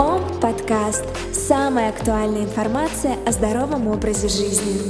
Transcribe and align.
Ом 0.00 0.22
подкаст. 0.40 1.04
Самая 1.30 1.90
актуальная 1.90 2.44
информация 2.44 3.22
о 3.26 3.32
здоровом 3.32 3.86
образе 3.86 4.28
жизни. 4.28 4.80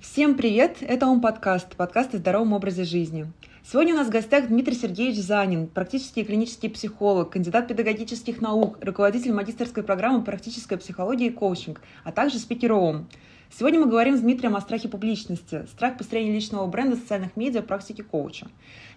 Всем 0.00 0.36
привет! 0.36 0.78
Это 0.80 1.06
Ом 1.06 1.20
подкаст, 1.20 1.76
подкаст 1.76 2.14
о 2.14 2.16
здоровом 2.16 2.54
образе 2.54 2.84
жизни. 2.84 3.30
Сегодня 3.62 3.92
у 3.92 3.98
нас 3.98 4.06
в 4.06 4.10
гостях 4.10 4.48
Дмитрий 4.48 4.74
Сергеевич 4.74 5.18
Занин, 5.18 5.66
практический 5.66 6.24
клинический 6.24 6.70
психолог, 6.70 7.28
кандидат 7.28 7.68
педагогических 7.68 8.40
наук, 8.40 8.78
руководитель 8.80 9.34
магистрской 9.34 9.82
программы 9.82 10.24
«Практическая 10.24 10.78
психология 10.78 11.26
и 11.26 11.30
коучинг», 11.30 11.82
а 12.04 12.12
также 12.12 12.38
спикер 12.38 12.72
ООМ. 12.72 13.06
Сегодня 13.50 13.80
мы 13.80 13.86
говорим 13.86 14.16
с 14.16 14.20
Дмитрием 14.20 14.56
о 14.56 14.60
страхе 14.60 14.88
публичности, 14.88 15.66
страх 15.72 15.96
построения 15.96 16.32
личного 16.32 16.66
бренда 16.66 16.96
в 16.96 17.00
социальных 17.00 17.34
медиа, 17.36 17.62
практики 17.62 18.02
коуча. 18.02 18.46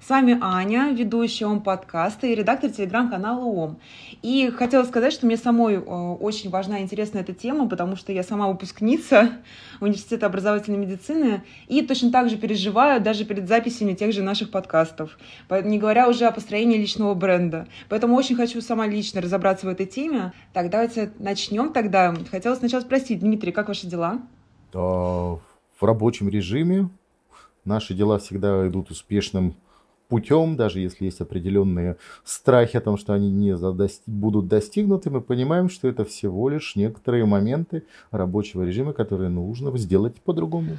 С 0.03 0.09
вами 0.09 0.35
Аня, 0.41 0.91
ведущая 0.97 1.45
ОМ 1.45 1.61
подкаста 1.61 2.25
и 2.25 2.33
редактор 2.33 2.71
телеграм-канала 2.71 3.45
ОМ. 3.45 3.77
И 4.23 4.49
хотела 4.49 4.83
сказать, 4.83 5.13
что 5.13 5.27
мне 5.27 5.37
самой 5.37 5.75
э, 5.75 5.79
очень 5.79 6.49
важна 6.49 6.79
и 6.79 6.81
интересна 6.81 7.19
эта 7.19 7.35
тема, 7.35 7.69
потому 7.69 7.95
что 7.95 8.11
я 8.11 8.23
сама 8.23 8.47
выпускница 8.47 9.33
университета 9.79 10.25
образовательной 10.25 10.79
медицины 10.79 11.43
и 11.67 11.83
точно 11.83 12.11
так 12.11 12.31
же 12.31 12.37
переживаю 12.37 12.99
даже 12.99 13.25
перед 13.25 13.47
записями 13.47 13.93
тех 13.93 14.11
же 14.11 14.23
наших 14.23 14.49
подкастов, 14.49 15.19
не 15.63 15.77
говоря 15.77 16.09
уже 16.09 16.25
о 16.25 16.31
построении 16.31 16.79
личного 16.79 17.13
бренда. 17.13 17.67
Поэтому 17.87 18.15
очень 18.15 18.35
хочу 18.35 18.59
сама 18.61 18.87
лично 18.87 19.21
разобраться 19.21 19.67
в 19.67 19.69
этой 19.69 19.85
теме. 19.85 20.33
Так, 20.51 20.71
давайте 20.71 21.11
начнем 21.19 21.71
тогда. 21.73 22.15
Хотела 22.31 22.55
сначала 22.55 22.81
спросить, 22.81 23.19
Дмитрий, 23.19 23.51
как 23.51 23.67
ваши 23.67 23.85
дела? 23.85 24.17
в 25.79 25.85
рабочем 25.85 26.27
режиме. 26.27 26.89
Наши 27.65 27.93
дела 27.93 28.17
всегда 28.17 28.67
идут 28.67 28.89
успешным 28.89 29.55
путем, 30.11 30.57
даже 30.57 30.81
если 30.81 31.05
есть 31.05 31.21
определенные 31.21 31.95
страхи 32.25 32.75
о 32.75 32.81
том, 32.81 32.97
что 32.97 33.13
они 33.13 33.31
не 33.31 33.55
будут 34.07 34.47
достигнуты, 34.47 35.09
мы 35.09 35.21
понимаем, 35.21 35.69
что 35.69 35.87
это 35.87 36.03
всего 36.03 36.49
лишь 36.49 36.75
некоторые 36.75 37.25
моменты 37.25 37.83
рабочего 38.11 38.63
режима, 38.63 38.91
которые 38.91 39.29
нужно 39.29 39.77
сделать 39.77 40.21
по-другому. 40.25 40.77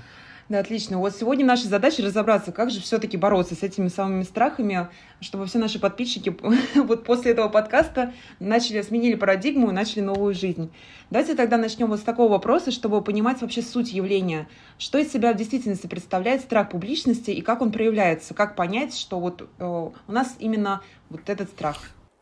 Да, 0.53 0.59
отлично. 0.59 0.99
Вот 0.99 1.17
сегодня 1.17 1.47
наша 1.47 1.67
задача 1.67 2.03
разобраться, 2.03 2.53
как 2.53 2.71
же 2.71 2.83
все-таки 2.83 3.17
бороться 3.17 3.55
с 3.55 3.63
этими 3.63 3.89
самыми 3.89 4.23
страхами, 4.23 4.89
чтобы 5.23 5.47
все 5.47 5.59
наши 5.59 5.79
подписчики 5.79 6.37
вот 6.75 7.05
после 7.05 7.33
этого 7.33 7.49
подкаста 7.49 8.13
начали, 8.39 8.83
сменили 8.83 9.15
парадигму 9.15 9.71
и 9.71 9.73
начали 9.73 10.03
новую 10.03 10.35
жизнь. 10.35 10.71
Давайте 11.09 11.37
тогда 11.37 11.57
начнем 11.57 11.87
вот 11.87 12.01
с 12.01 12.03
такого 12.03 12.33
вопроса, 12.33 12.71
чтобы 12.71 13.01
понимать 13.01 13.41
вообще 13.41 13.63
суть 13.63 13.95
явления. 13.95 14.47
Что 14.77 14.99
из 14.99 15.11
себя 15.11 15.33
в 15.33 15.39
действительности 15.39 15.87
представляет 15.87 16.43
страх 16.43 16.69
публичности 16.69 17.31
и 17.31 17.41
как 17.41 17.63
он 17.63 17.73
проявляется? 17.73 18.35
Как 18.35 18.55
понять, 18.55 18.95
что 18.95 19.21
вот 19.21 19.49
э, 19.59 19.65
у 19.65 20.13
нас 20.13 20.37
именно 20.39 20.83
вот 21.09 21.31
этот 21.31 21.49
страх? 21.49 21.79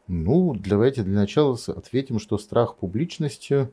Ну, 0.06 0.54
давайте 0.54 1.02
для 1.02 1.20
начала 1.20 1.56
ответим, 1.68 2.18
что 2.20 2.38
страх 2.38 2.76
публичности, 2.76 3.70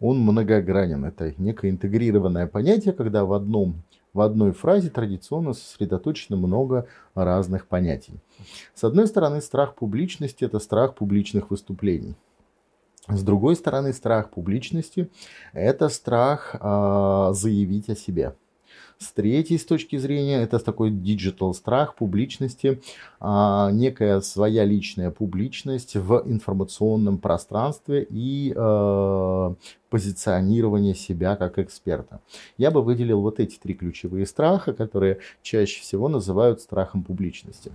он 0.00 0.20
многогранен. 0.20 1.04
Это 1.04 1.34
некое 1.38 1.70
интегрированное 1.70 2.46
понятие, 2.46 2.92
когда 2.92 3.24
в 3.24 3.32
одном 3.32 3.82
в 4.18 4.20
одной 4.20 4.50
фразе 4.50 4.90
традиционно 4.90 5.52
сосредоточено 5.52 6.36
много 6.36 6.88
разных 7.14 7.68
понятий. 7.68 8.14
С 8.74 8.82
одной 8.82 9.06
стороны, 9.06 9.40
страх 9.40 9.76
публичности– 9.76 10.44
это 10.46 10.58
страх 10.58 10.96
публичных 10.96 11.50
выступлений. 11.50 12.16
С 13.06 13.22
другой 13.22 13.54
стороны, 13.54 13.92
страх 13.92 14.30
публичности– 14.30 15.08
это 15.52 15.88
страх 15.88 16.56
э, 16.60 17.30
заявить 17.32 17.88
о 17.90 17.94
себе– 17.94 18.34
с 18.98 19.12
третьей 19.12 19.58
с 19.58 19.64
точки 19.64 19.96
зрения, 19.96 20.42
это 20.42 20.58
такой 20.58 20.90
digital 20.90 21.54
страх 21.54 21.94
публичности, 21.94 22.82
а, 23.20 23.70
некая 23.70 24.20
своя 24.20 24.64
личная 24.64 25.10
публичность 25.10 25.94
в 25.94 26.22
информационном 26.26 27.18
пространстве 27.18 28.06
и 28.10 28.52
а, 28.56 29.54
позиционирование 29.88 30.94
себя 30.94 31.36
как 31.36 31.58
эксперта. 31.58 32.20
Я 32.56 32.70
бы 32.70 32.82
выделил 32.82 33.20
вот 33.20 33.38
эти 33.40 33.56
три 33.56 33.74
ключевые 33.74 34.26
страха, 34.26 34.72
которые 34.72 35.18
чаще 35.42 35.80
всего 35.80 36.08
называют 36.08 36.60
страхом 36.60 37.02
публичности. 37.04 37.72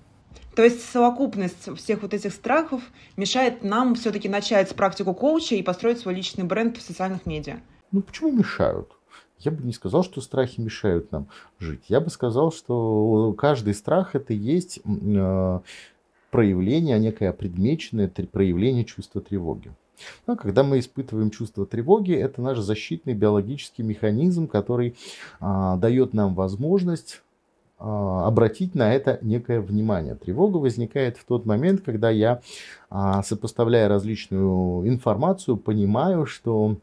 То 0.56 0.64
есть 0.64 0.84
совокупность 0.88 1.76
всех 1.78 2.04
вот 2.04 2.14
этих 2.14 2.34
страхов 2.34 2.82
мешает 3.18 3.64
нам 3.64 3.96
все-таки 3.96 4.30
начать 4.30 4.76
практику 4.76 5.14
коуча 5.14 5.56
и 5.56 5.64
построить 5.64 6.00
свой 6.00 6.14
личный 6.16 6.44
бренд 6.44 6.78
в 6.78 6.82
социальных 6.82 7.26
медиа. 7.26 7.60
Ну 7.92 8.02
почему 8.02 8.32
мешают? 8.32 8.92
Я 9.44 9.52
бы 9.52 9.64
не 9.64 9.74
сказал, 9.74 10.04
что 10.04 10.22
страхи 10.22 10.60
мешают 10.60 11.12
нам 11.12 11.28
жить. 11.60 11.84
Я 11.88 12.00
бы 12.00 12.10
сказал, 12.10 12.52
что 12.52 13.34
каждый 13.38 13.74
страх 13.74 14.16
это 14.16 14.34
есть 14.34 14.80
э, 14.84 15.60
проявление, 16.32 17.00
некое 17.00 17.32
предмеченное 17.34 18.10
проявление 18.10 18.86
чувства 18.86 19.22
тревоги. 19.22 19.72
Но 20.28 20.36
когда 20.36 20.64
мы 20.64 20.80
испытываем 20.80 21.30
чувство 21.30 21.66
тревоги, 21.66 22.14
это 22.14 22.42
наш 22.42 22.60
защитный 22.60 23.14
биологический 23.14 23.84
механизм, 23.84 24.48
который 24.48 24.96
а, 25.40 25.78
дает 25.78 26.14
нам 26.14 26.34
возможность 26.34 27.22
а, 27.78 28.28
обратить 28.28 28.76
на 28.76 28.94
это 28.94 29.20
некое 29.22 29.62
внимание. 29.62 30.16
Тревога 30.16 30.58
возникает 30.58 31.18
в 31.18 31.26
тот 31.26 31.46
момент, 31.46 31.82
когда 31.82 32.10
я, 32.10 32.42
а, 32.90 33.24
сопоставляя 33.24 33.88
различную 33.88 34.88
информацию, 34.88 35.58
понимаю, 35.58 36.26
что 36.26 36.78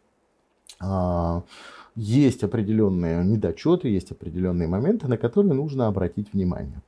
а, 0.79 1.43
есть 1.97 2.45
определенные 2.45 3.25
недочеты, 3.25 3.89
есть 3.89 4.13
определенные 4.13 4.69
моменты, 4.69 5.09
на 5.09 5.17
которые 5.17 5.55
нужно 5.55 5.87
обратить 5.87 6.33
внимание. 6.33 6.83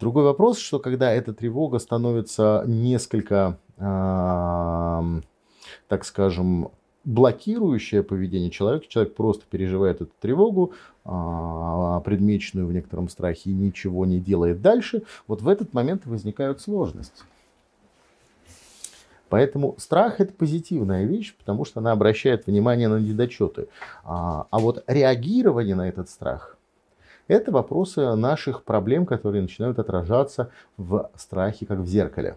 Другой 0.00 0.24
вопрос, 0.24 0.58
что 0.58 0.78
когда 0.78 1.12
эта 1.12 1.34
тревога 1.34 1.78
становится 1.78 2.64
несколько, 2.66 3.58
так 3.76 5.24
скажем, 6.04 6.70
блокирующее 7.04 8.02
поведение 8.02 8.50
человека, 8.50 8.86
человек 8.88 9.14
просто 9.14 9.44
переживает 9.48 10.02
эту 10.02 10.12
тревогу, 10.20 10.72
а, 11.04 12.00
предмеченную 12.00 12.66
в 12.66 12.72
некотором 12.72 13.08
страхе 13.08 13.50
и 13.50 13.54
ничего 13.54 14.04
не 14.04 14.20
делает 14.20 14.60
дальше, 14.60 15.04
вот 15.26 15.40
в 15.40 15.48
этот 15.48 15.72
момент 15.72 16.04
возникают 16.04 16.60
сложности. 16.60 17.22
Поэтому 19.28 19.74
страх 19.78 20.20
это 20.20 20.32
позитивная 20.32 21.04
вещь, 21.04 21.34
потому 21.36 21.64
что 21.64 21.80
она 21.80 21.92
обращает 21.92 22.46
внимание 22.46 22.88
на 22.88 22.98
недочеты. 22.98 23.68
А, 24.04 24.46
а 24.50 24.58
вот 24.58 24.84
реагирование 24.86 25.74
на 25.74 25.88
этот 25.88 26.08
страх 26.08 26.58
это 27.28 27.52
вопросы 27.52 28.14
наших 28.14 28.64
проблем, 28.64 29.06
которые 29.06 29.42
начинают 29.42 29.78
отражаться 29.78 30.50
в 30.76 31.10
страхе, 31.14 31.66
как 31.66 31.78
в 31.78 31.86
зеркале. 31.86 32.36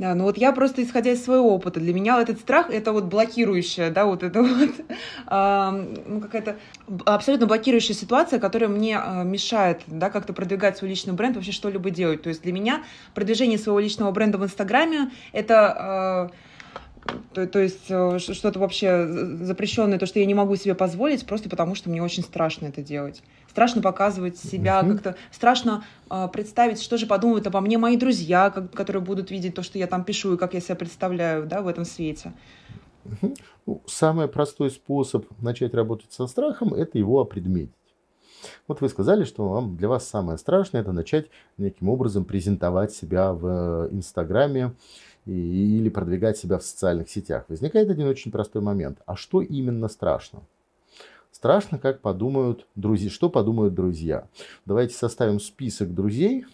Да, 0.00 0.14
ну 0.14 0.24
вот 0.24 0.38
я 0.38 0.52
просто 0.52 0.82
исходя 0.82 1.10
из 1.12 1.22
своего 1.22 1.54
опыта, 1.54 1.78
для 1.78 1.92
меня 1.92 2.18
этот 2.22 2.40
страх 2.40 2.70
это 2.70 2.90
вот 2.92 3.04
блокирующая, 3.04 3.90
да, 3.90 4.06
вот 4.06 4.22
это 4.22 4.42
вот 4.42 4.70
э, 4.80 6.20
какая-то 6.22 6.56
абсолютно 7.04 7.46
блокирующая 7.46 7.94
ситуация, 7.94 8.40
которая 8.40 8.70
мне 8.70 8.98
э, 8.98 9.24
мешает, 9.24 9.82
да, 9.86 10.08
как-то 10.08 10.32
продвигать 10.32 10.78
свой 10.78 10.88
личный 10.88 11.12
бренд, 11.12 11.36
вообще 11.36 11.52
что-либо 11.52 11.90
делать. 11.90 12.22
То 12.22 12.30
есть 12.30 12.40
для 12.40 12.52
меня 12.54 12.82
продвижение 13.14 13.58
своего 13.58 13.78
личного 13.78 14.10
бренда 14.10 14.38
в 14.38 14.44
Инстаграме 14.44 15.10
это 15.32 16.30
э, 16.32 17.14
то, 17.34 17.46
то 17.46 17.58
есть 17.58 17.90
э, 17.90 18.18
что-то 18.18 18.58
вообще 18.58 19.06
запрещенное, 19.06 19.98
то, 19.98 20.06
что 20.06 20.18
я 20.18 20.24
не 20.24 20.34
могу 20.34 20.56
себе 20.56 20.74
позволить, 20.74 21.26
просто 21.26 21.50
потому 21.50 21.74
что 21.74 21.90
мне 21.90 22.02
очень 22.02 22.22
страшно 22.22 22.68
это 22.68 22.80
делать. 22.80 23.22
Страшно 23.50 23.82
показывать 23.82 24.38
себя, 24.38 24.80
mm-hmm. 24.80 24.92
как-то 24.92 25.16
страшно 25.32 25.84
э, 26.08 26.28
представить, 26.32 26.80
что 26.80 26.96
же 26.96 27.06
подумают 27.06 27.46
обо 27.46 27.60
мне 27.60 27.78
мои 27.78 27.96
друзья, 27.96 28.50
как, 28.50 28.72
которые 28.72 29.02
будут 29.02 29.30
видеть 29.30 29.54
то, 29.54 29.62
что 29.62 29.78
я 29.78 29.88
там 29.88 30.04
пишу 30.04 30.34
и 30.34 30.36
как 30.38 30.54
я 30.54 30.60
себя 30.60 30.76
представляю 30.76 31.46
да, 31.46 31.60
в 31.60 31.66
этом 31.66 31.84
свете. 31.84 32.32
Mm-hmm. 33.04 33.38
Ну, 33.66 33.82
самый 33.86 34.28
простой 34.28 34.70
способ 34.70 35.26
начать 35.40 35.74
работать 35.74 36.12
со 36.12 36.26
страхом– 36.28 36.74
это 36.74 36.96
его 36.96 37.20
опредметить. 37.20 37.74
Вот 38.68 38.80
вы 38.80 38.88
сказали, 38.88 39.24
что 39.24 39.48
вам, 39.48 39.76
для 39.76 39.88
вас 39.88 40.08
самое 40.08 40.38
страшное– 40.38 40.80
это 40.82 40.92
начать 40.92 41.26
неким 41.58 41.88
образом 41.88 42.24
презентовать 42.24 42.92
себя 42.92 43.32
в 43.32 43.46
э, 43.46 43.88
Инстаграме, 43.92 44.72
или 45.26 45.88
продвигать 45.90 46.38
себя 46.38 46.58
в 46.58 46.62
социальных 46.62 47.10
сетях. 47.10 47.44
Возникает 47.48 47.90
один 47.90 48.06
очень 48.06 48.30
простой 48.30 48.62
момент. 48.62 49.00
А 49.06 49.16
что 49.16 49.42
именно 49.42 49.88
страшно? 49.88 50.40
Страшно, 51.40 51.78
как 51.78 52.02
подумают 52.02 52.66
друзья, 52.74 53.08
что 53.08 53.30
подумают 53.30 53.72
друзья. 53.72 54.28
Давайте 54.66 54.94
составим 54.94 55.40
список 55.40 55.94
друзей, 55.94 56.44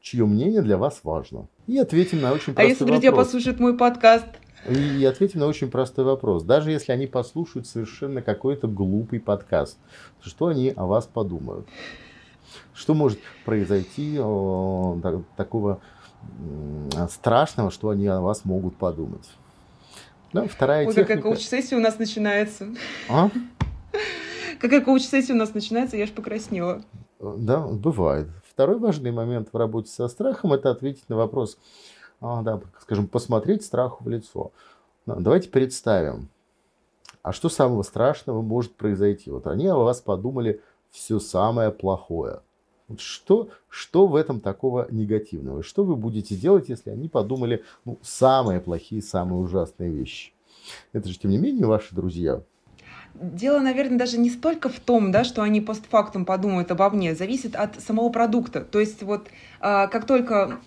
чье 0.00 0.26
мнение 0.26 0.60
для 0.60 0.76
вас 0.76 1.02
важно. 1.04 1.46
И 1.68 1.78
ответим 1.78 2.20
на 2.20 2.32
очень 2.32 2.52
простой 2.52 2.64
вопрос. 2.64 2.66
А 2.66 2.68
если 2.68 2.84
друзья 2.84 3.10
вопрос. 3.12 3.26
послушают 3.28 3.60
мой 3.60 3.78
подкаст? 3.78 4.26
И 4.68 5.04
ответим 5.04 5.38
на 5.38 5.46
очень 5.46 5.70
простой 5.70 6.04
вопрос. 6.04 6.42
Даже 6.42 6.72
если 6.72 6.90
они 6.90 7.06
послушают 7.06 7.68
совершенно 7.68 8.22
какой-то 8.22 8.66
глупый 8.66 9.20
подкаст, 9.20 9.78
что 10.20 10.48
они 10.48 10.72
о 10.74 10.86
вас 10.86 11.06
подумают? 11.06 11.68
Что 12.74 12.94
может 12.94 13.20
произойти 13.44 14.18
о, 14.18 14.98
такого 15.36 15.80
страшного, 17.08 17.70
что 17.70 17.90
они 17.90 18.08
о 18.08 18.20
вас 18.20 18.44
могут 18.44 18.74
подумать. 18.74 19.30
Да, 20.32 20.48
вторая 20.48 20.88
Ой, 20.88 20.92
техника... 20.92 21.18
какая 21.18 21.22
коуч-сессия 21.22 21.76
у 21.76 21.80
нас 21.80 22.00
начинается. 22.00 22.66
А? 23.08 23.30
Какая 24.62 24.80
коуч-сессия 24.80 25.34
у 25.34 25.36
нас 25.36 25.54
начинается, 25.54 25.96
я 25.96 26.04
аж 26.04 26.12
покраснела. 26.12 26.84
Да, 27.18 27.66
бывает. 27.66 28.28
второй 28.48 28.78
важный 28.78 29.10
момент 29.10 29.48
в 29.52 29.56
работе 29.56 29.90
со 29.90 30.06
страхом– 30.06 30.52
это 30.54 30.70
ответить 30.70 31.08
на 31.08 31.16
вопрос, 31.16 31.58
а, 32.20 32.42
да, 32.42 32.60
скажем, 32.80 33.08
посмотреть 33.08 33.64
страху 33.64 34.04
в 34.04 34.08
лицо. 34.08 34.52
Ну, 35.04 35.16
давайте 35.18 35.48
представим, 35.48 36.28
а 37.22 37.32
что 37.32 37.48
самого 37.48 37.82
страшного 37.82 38.40
может 38.40 38.76
произойти? 38.76 39.32
Вот 39.32 39.48
они 39.48 39.66
о 39.66 39.78
вас 39.78 40.00
подумали 40.00 40.60
все 40.92 41.18
самое 41.18 41.72
плохое. 41.72 42.42
Что, 42.98 43.48
что 43.68 44.06
в 44.06 44.14
этом 44.14 44.38
такого 44.38 44.86
негативного? 44.92 45.64
Что 45.64 45.82
вы 45.82 45.96
будете 45.96 46.36
делать, 46.36 46.68
если 46.68 46.90
они 46.90 47.08
подумали 47.08 47.64
ну, 47.84 47.98
самые 48.00 48.60
плохие, 48.60 49.02
самые 49.02 49.40
ужасные 49.40 49.90
вещи? 49.90 50.34
Это 50.92 51.08
же, 51.08 51.18
тем 51.18 51.32
не 51.32 51.38
менее, 51.38 51.66
ваши 51.66 51.92
друзья. 51.96 52.42
Дело, 53.14 53.60
наверное, 53.60 53.98
даже 53.98 54.18
не 54.18 54.30
столько 54.30 54.68
в 54.68 54.80
том, 54.80 55.12
да, 55.12 55.22
что 55.24 55.42
они 55.42 55.60
постфактум 55.60 56.24
подумают 56.24 56.70
обо 56.70 56.88
мне, 56.90 57.14
зависит 57.14 57.54
от 57.54 57.80
самого 57.80 58.08
продукта. 58.08 58.62
То 58.62 58.80
есть 58.80 59.02
вот 59.02 59.28
а, 59.60 59.86
как 59.86 60.06
только 60.06 60.58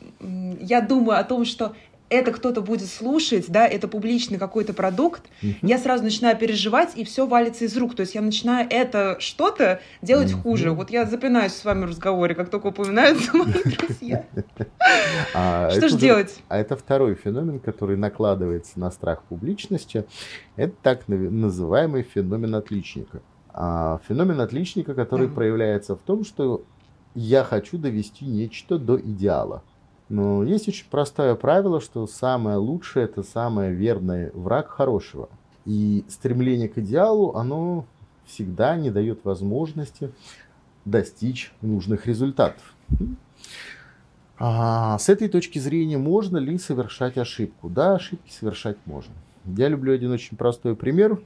я 0.59 0.81
думаю 0.81 1.19
о 1.19 1.23
том, 1.23 1.45
что 1.45 1.75
это 2.09 2.31
кто-то 2.31 2.61
будет 2.61 2.87
слушать, 2.87 3.45
да, 3.49 3.67
это 3.67 3.87
публичный 3.87 4.37
какой-то 4.37 4.73
продукт, 4.73 5.23
uh-huh. 5.41 5.55
я 5.61 5.77
сразу 5.77 6.03
начинаю 6.03 6.37
переживать, 6.37 6.95
и 6.95 7.03
все 7.03 7.25
валится 7.25 7.65
из 7.65 7.75
рук. 7.77 7.95
То 7.95 8.01
есть 8.01 8.15
я 8.15 8.21
начинаю 8.21 8.67
это 8.69 9.17
что-то 9.19 9.79
делать 10.01 10.31
uh-huh. 10.31 10.41
хуже. 10.41 10.71
Вот 10.71 10.91
я 10.91 11.05
запинаюсь 11.05 11.53
с 11.53 11.65
вами 11.65 11.85
в 11.85 11.89
разговоре, 11.89 12.35
как 12.35 12.49
только 12.49 12.67
упоминаются 12.67 13.35
мои 13.37 13.53
друзья. 13.63 14.25
А 15.33 15.69
что 15.71 15.89
же 15.89 15.97
делать? 15.97 16.35
А 16.47 16.57
это 16.57 16.75
второй 16.75 17.15
феномен, 17.15 17.59
который 17.59 17.97
накладывается 17.97 18.79
на 18.79 18.91
страх 18.91 19.23
публичности. 19.23 20.05
Это 20.55 20.73
так 20.81 21.07
называемый 21.07 22.03
феномен 22.03 22.53
отличника. 22.55 23.21
А 23.51 23.99
феномен 24.07 24.39
отличника, 24.41 24.93
который 24.93 25.29
проявляется 25.29 25.95
в 25.95 25.99
том, 25.99 26.23
что 26.25 26.63
я 27.15 27.43
хочу 27.43 27.77
довести 27.77 28.25
нечто 28.25 28.77
до 28.77 28.99
идеала. 28.99 29.63
Но 30.09 30.43
есть 30.43 30.67
очень 30.67 30.85
простое 30.89 31.35
правило, 31.35 31.81
что 31.81 32.05
самое 32.05 32.57
лучшее– 32.57 33.05
это 33.05 33.23
самый 33.23 33.73
верный 33.73 34.29
враг 34.31 34.67
хорошего. 34.69 35.29
И 35.65 36.05
стремление 36.09 36.69
к 36.69 36.77
идеалу, 36.77 37.35
оно 37.35 37.85
всегда 38.25 38.75
не 38.75 38.91
дает 38.91 39.25
возможности 39.25 40.11
достичь 40.85 41.51
нужных 41.61 42.05
результатов. 42.05 42.75
А 44.37 44.97
с 44.99 45.09
этой 45.09 45.29
точки 45.29 45.59
зрения, 45.59 45.97
можно 45.97 46.37
ли 46.37 46.57
совершать 46.57 47.17
ошибку? 47.17 47.69
Да, 47.69 47.95
ошибки 47.95 48.31
совершать 48.31 48.77
можно. 48.85 49.13
Я 49.45 49.69
люблю 49.69 49.93
один 49.93 50.11
очень 50.11 50.37
простой 50.37 50.75
пример 50.75 51.21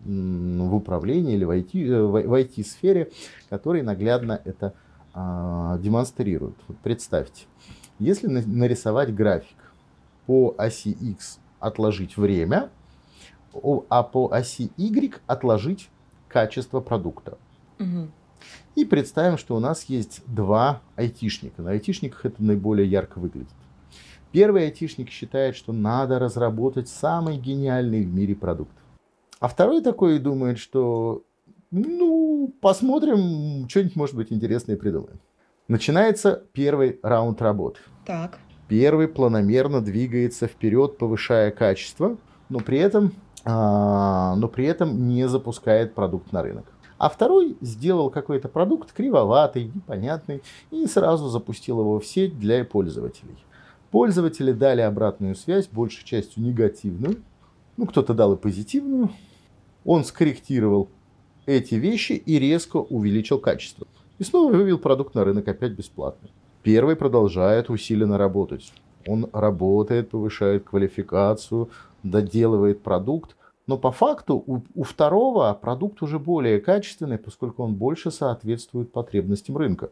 в 0.00 0.74
управлении 0.74 1.34
или 1.34 1.44
в 1.44 1.50
IT, 1.50 1.70
э, 1.74 2.02
в 2.02 2.34
IT-сфере, 2.34 3.10
который 3.48 3.82
наглядно 3.82 4.40
это 4.44 4.74
а, 5.14 5.78
демонстрирует. 5.78 6.56
Вот 6.66 6.76
представьте, 6.78 7.44
если 8.02 8.26
нарисовать 8.26 9.14
график 9.14 9.56
по 10.26 10.54
оси 10.58 10.90
X 10.90 11.38
отложить 11.60 12.16
время, 12.16 12.70
а 13.88 14.02
по 14.02 14.30
оси 14.32 14.70
Y 14.76 15.20
отложить 15.26 15.88
качество 16.28 16.80
продукта. 16.80 17.38
Угу. 17.78 18.08
И 18.74 18.84
представим, 18.84 19.38
что 19.38 19.54
у 19.54 19.60
нас 19.60 19.84
есть 19.84 20.22
два 20.26 20.80
айтишника. 20.96 21.62
На 21.62 21.72
айтишниках 21.72 22.24
это 22.24 22.42
наиболее 22.42 22.88
ярко 22.88 23.18
выглядит. 23.18 23.52
Первый 24.32 24.64
айтишник 24.64 25.10
считает, 25.10 25.56
что 25.56 25.72
надо 25.72 26.18
разработать 26.18 26.88
самый 26.88 27.36
гениальный 27.36 28.02
в 28.02 28.12
мире 28.12 28.34
продукт. 28.34 28.72
А 29.40 29.48
второй 29.48 29.82
такой 29.82 30.18
думает, 30.18 30.58
что 30.58 31.22
ну, 31.70 32.54
посмотрим, 32.60 33.68
что-нибудь, 33.68 33.96
может 33.96 34.14
быть, 34.14 34.32
интересное 34.32 34.76
придумаем. 34.76 35.20
Начинается 35.72 36.42
первый 36.52 37.00
раунд 37.02 37.40
работы. 37.40 37.80
Так. 38.04 38.38
Первый 38.68 39.08
планомерно 39.08 39.80
двигается 39.80 40.46
вперед, 40.46 40.98
повышая 40.98 41.50
качество, 41.50 42.18
но 42.50 42.58
при 42.60 42.76
этом, 42.76 43.14
а, 43.46 44.34
но 44.36 44.48
при 44.48 44.66
этом 44.66 45.08
не 45.08 45.26
запускает 45.26 45.94
продукт 45.94 46.30
на 46.30 46.42
рынок. 46.42 46.66
А 46.98 47.08
второй 47.08 47.56
сделал 47.62 48.10
какой-то 48.10 48.48
продукт 48.48 48.92
кривоватый, 48.92 49.72
непонятный, 49.74 50.42
и 50.70 50.84
сразу 50.84 51.30
запустил 51.30 51.80
его 51.80 51.98
в 52.00 52.04
сеть 52.04 52.38
для 52.38 52.66
пользователей. 52.66 53.42
Пользователи 53.90 54.52
дали 54.52 54.82
обратную 54.82 55.34
связь, 55.34 55.68
большей 55.68 56.04
частью 56.04 56.42
негативную. 56.42 57.22
Ну, 57.78 57.86
кто-то 57.86 58.12
дал 58.12 58.34
и 58.34 58.36
позитивную. 58.36 59.08
Он 59.86 60.04
скорректировал 60.04 60.90
эти 61.46 61.76
вещи 61.76 62.12
и 62.12 62.38
резко 62.38 62.76
увеличил 62.76 63.38
качество. 63.38 63.86
И 64.18 64.24
снова 64.24 64.52
вывел 64.52 64.78
продукт 64.78 65.14
на 65.14 65.24
рынок 65.24 65.48
опять 65.48 65.72
бесплатно. 65.72 66.28
Первый 66.62 66.96
продолжает 66.96 67.70
усиленно 67.70 68.18
работать. 68.18 68.72
Он 69.06 69.28
работает, 69.32 70.10
повышает 70.10 70.64
квалификацию, 70.64 71.70
доделывает 72.02 72.82
продукт. 72.82 73.36
Но 73.66 73.78
по 73.78 73.90
факту 73.90 74.42
у, 74.46 74.60
у 74.74 74.82
второго 74.84 75.52
продукт 75.60 76.02
уже 76.02 76.18
более 76.18 76.60
качественный, 76.60 77.18
поскольку 77.18 77.62
он 77.62 77.74
больше 77.74 78.10
соответствует 78.10 78.92
потребностям 78.92 79.56
рынка. 79.56 79.90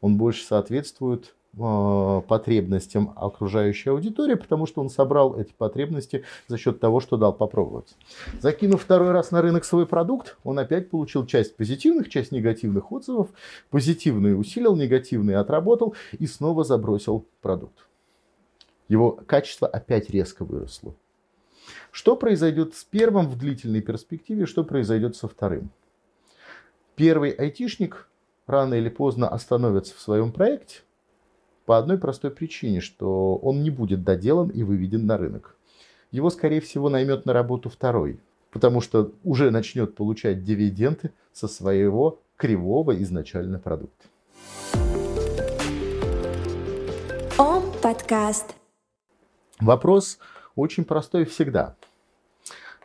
Он 0.00 0.16
больше 0.16 0.44
соответствует 0.44 1.34
потребностям 1.56 3.12
окружающей 3.16 3.90
аудитории, 3.90 4.34
потому 4.34 4.66
что 4.66 4.80
он 4.80 4.90
собрал 4.90 5.38
эти 5.38 5.52
потребности 5.52 6.24
за 6.48 6.58
счет 6.58 6.80
того, 6.80 7.00
что 7.00 7.16
дал 7.16 7.32
попробовать. 7.32 7.94
Закинув 8.40 8.82
второй 8.82 9.12
раз 9.12 9.30
на 9.30 9.40
рынок 9.42 9.64
свой 9.64 9.86
продукт, 9.86 10.36
он 10.42 10.58
опять 10.58 10.90
получил 10.90 11.26
часть 11.26 11.56
позитивных, 11.56 12.08
часть 12.08 12.32
негативных 12.32 12.90
отзывов. 12.90 13.28
Позитивные 13.70 14.36
усилил, 14.36 14.74
негативные 14.76 15.36
отработал 15.36 15.94
и 16.18 16.26
снова 16.26 16.64
забросил 16.64 17.26
продукт. 17.40 17.86
Его 18.88 19.12
качество 19.12 19.66
опять 19.66 20.10
резко 20.10 20.44
выросло. 20.44 20.94
Что 21.90 22.16
произойдет 22.16 22.74
с 22.74 22.84
первым 22.84 23.28
в 23.28 23.38
длительной 23.38 23.80
перспективе, 23.80 24.46
что 24.46 24.64
произойдет 24.64 25.16
со 25.16 25.28
вторым? 25.28 25.70
Первый 26.96 27.30
айтишник 27.30 28.08
рано 28.46 28.74
или 28.74 28.88
поздно 28.88 29.28
остановится 29.28 29.94
в 29.94 30.00
своем 30.00 30.32
проекте, 30.32 30.82
по 31.66 31.78
одной 31.78 31.98
простой 31.98 32.30
причине, 32.30 32.80
что 32.80 33.36
он 33.36 33.62
не 33.62 33.70
будет 33.70 34.04
доделан 34.04 34.48
и 34.50 34.62
выведен 34.62 35.06
на 35.06 35.16
рынок. 35.16 35.56
Его, 36.10 36.30
скорее 36.30 36.60
всего, 36.60 36.88
наймет 36.88 37.26
на 37.26 37.32
работу 37.32 37.68
второй, 37.68 38.20
потому 38.50 38.80
что 38.80 39.12
уже 39.24 39.50
начнет 39.50 39.94
получать 39.94 40.44
дивиденды 40.44 41.10
со 41.32 41.48
своего 41.48 42.20
кривого 42.36 43.00
изначально 43.02 43.58
продукта. 43.58 44.06
Ом 47.38 47.64
подкаст. 47.82 48.54
Вопрос 49.60 50.18
очень 50.54 50.84
простой 50.84 51.24
всегда. 51.24 51.74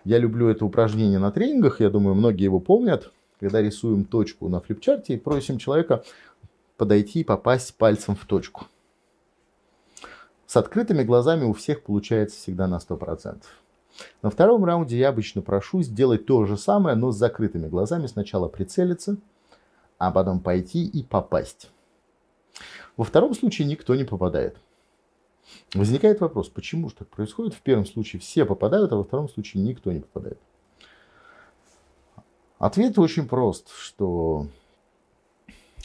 Я 0.06 0.18
люблю 0.18 0.48
это 0.48 0.66
упражнение 0.66 1.20
на 1.20 1.32
тренингах, 1.32 1.82
я 1.82 1.90
думаю, 1.90 2.16
многие 2.16 2.46
его 2.46 2.60
помнят, 2.60 3.12
когда 3.40 3.62
рисуем 3.62 4.06
точку 4.06 4.48
на 4.48 4.62
флипчарте 4.62 5.14
и 5.14 5.18
просим 5.18 5.58
человека 5.58 6.04
подойти 6.78 7.20
и 7.20 7.24
попасть 7.24 7.76
пальцем 7.76 8.16
в 8.16 8.26
точку. 8.26 8.66
С 10.50 10.58
открытыми 10.58 11.04
глазами 11.04 11.44
у 11.44 11.54
всех 11.54 11.84
получается 11.84 12.36
всегда 12.36 12.68
на 12.68 12.78
100%. 12.78 13.44
На 14.24 14.32
втором 14.32 14.66
раунде 14.66 14.98
я 14.98 15.10
обычно 15.10 15.44
прошу 15.44 15.84
сделать 15.84 16.26
то 16.26 16.44
же 16.46 16.58
самое, 16.58 16.96
но 16.96 17.12
с 17.12 17.18
закрытыми 17.18 17.68
глазами. 17.68 18.08
Сначала 18.08 18.48
прицелиться, 18.48 19.18
а 20.00 20.10
потом 20.10 20.40
пойти 20.40 20.84
и 20.84 21.04
попасть. 21.04 21.70
Во 22.98 23.04
втором 23.04 23.36
случае 23.36 23.68
никто 23.68 23.94
не 23.94 24.06
попадает. 24.06 24.58
Возникает 25.76 26.20
вопрос, 26.20 26.50
почему 26.50 26.90
же 26.90 26.96
так 26.96 27.10
происходит? 27.10 27.54
В 27.54 27.62
первом 27.62 27.86
случае 27.86 28.20
все 28.20 28.44
попадают, 28.44 28.92
а 28.92 28.96
во 28.96 29.04
втором 29.04 29.30
случае 29.30 29.62
никто 29.62 29.92
не 29.92 30.00
попадает. 30.00 30.40
Ответ 32.58 32.98
очень 32.98 33.28
прост, 33.28 33.70
что 33.70 34.48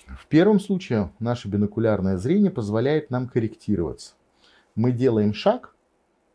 в 0.07 0.27
первом 0.29 0.59
случае 0.59 1.13
наше 1.19 1.49
бинокулярное 1.49 2.17
зрение 2.17 2.51
позволяет 2.51 3.11
нам 3.11 3.29
корректироваться. 3.29 4.15
Мы 4.75 4.93
делаем 4.93 5.35
шаг, 5.35 5.75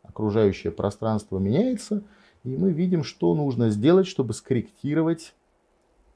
окружающее 0.02 0.72
пространство 0.72 1.38
меняется, 1.38 2.02
и 2.42 2.56
мы 2.56 2.72
видим, 2.72 3.04
что 3.04 3.34
нужно 3.34 3.70
сделать, 3.70 4.06
чтобы 4.06 4.32
скорректировать 4.32 5.34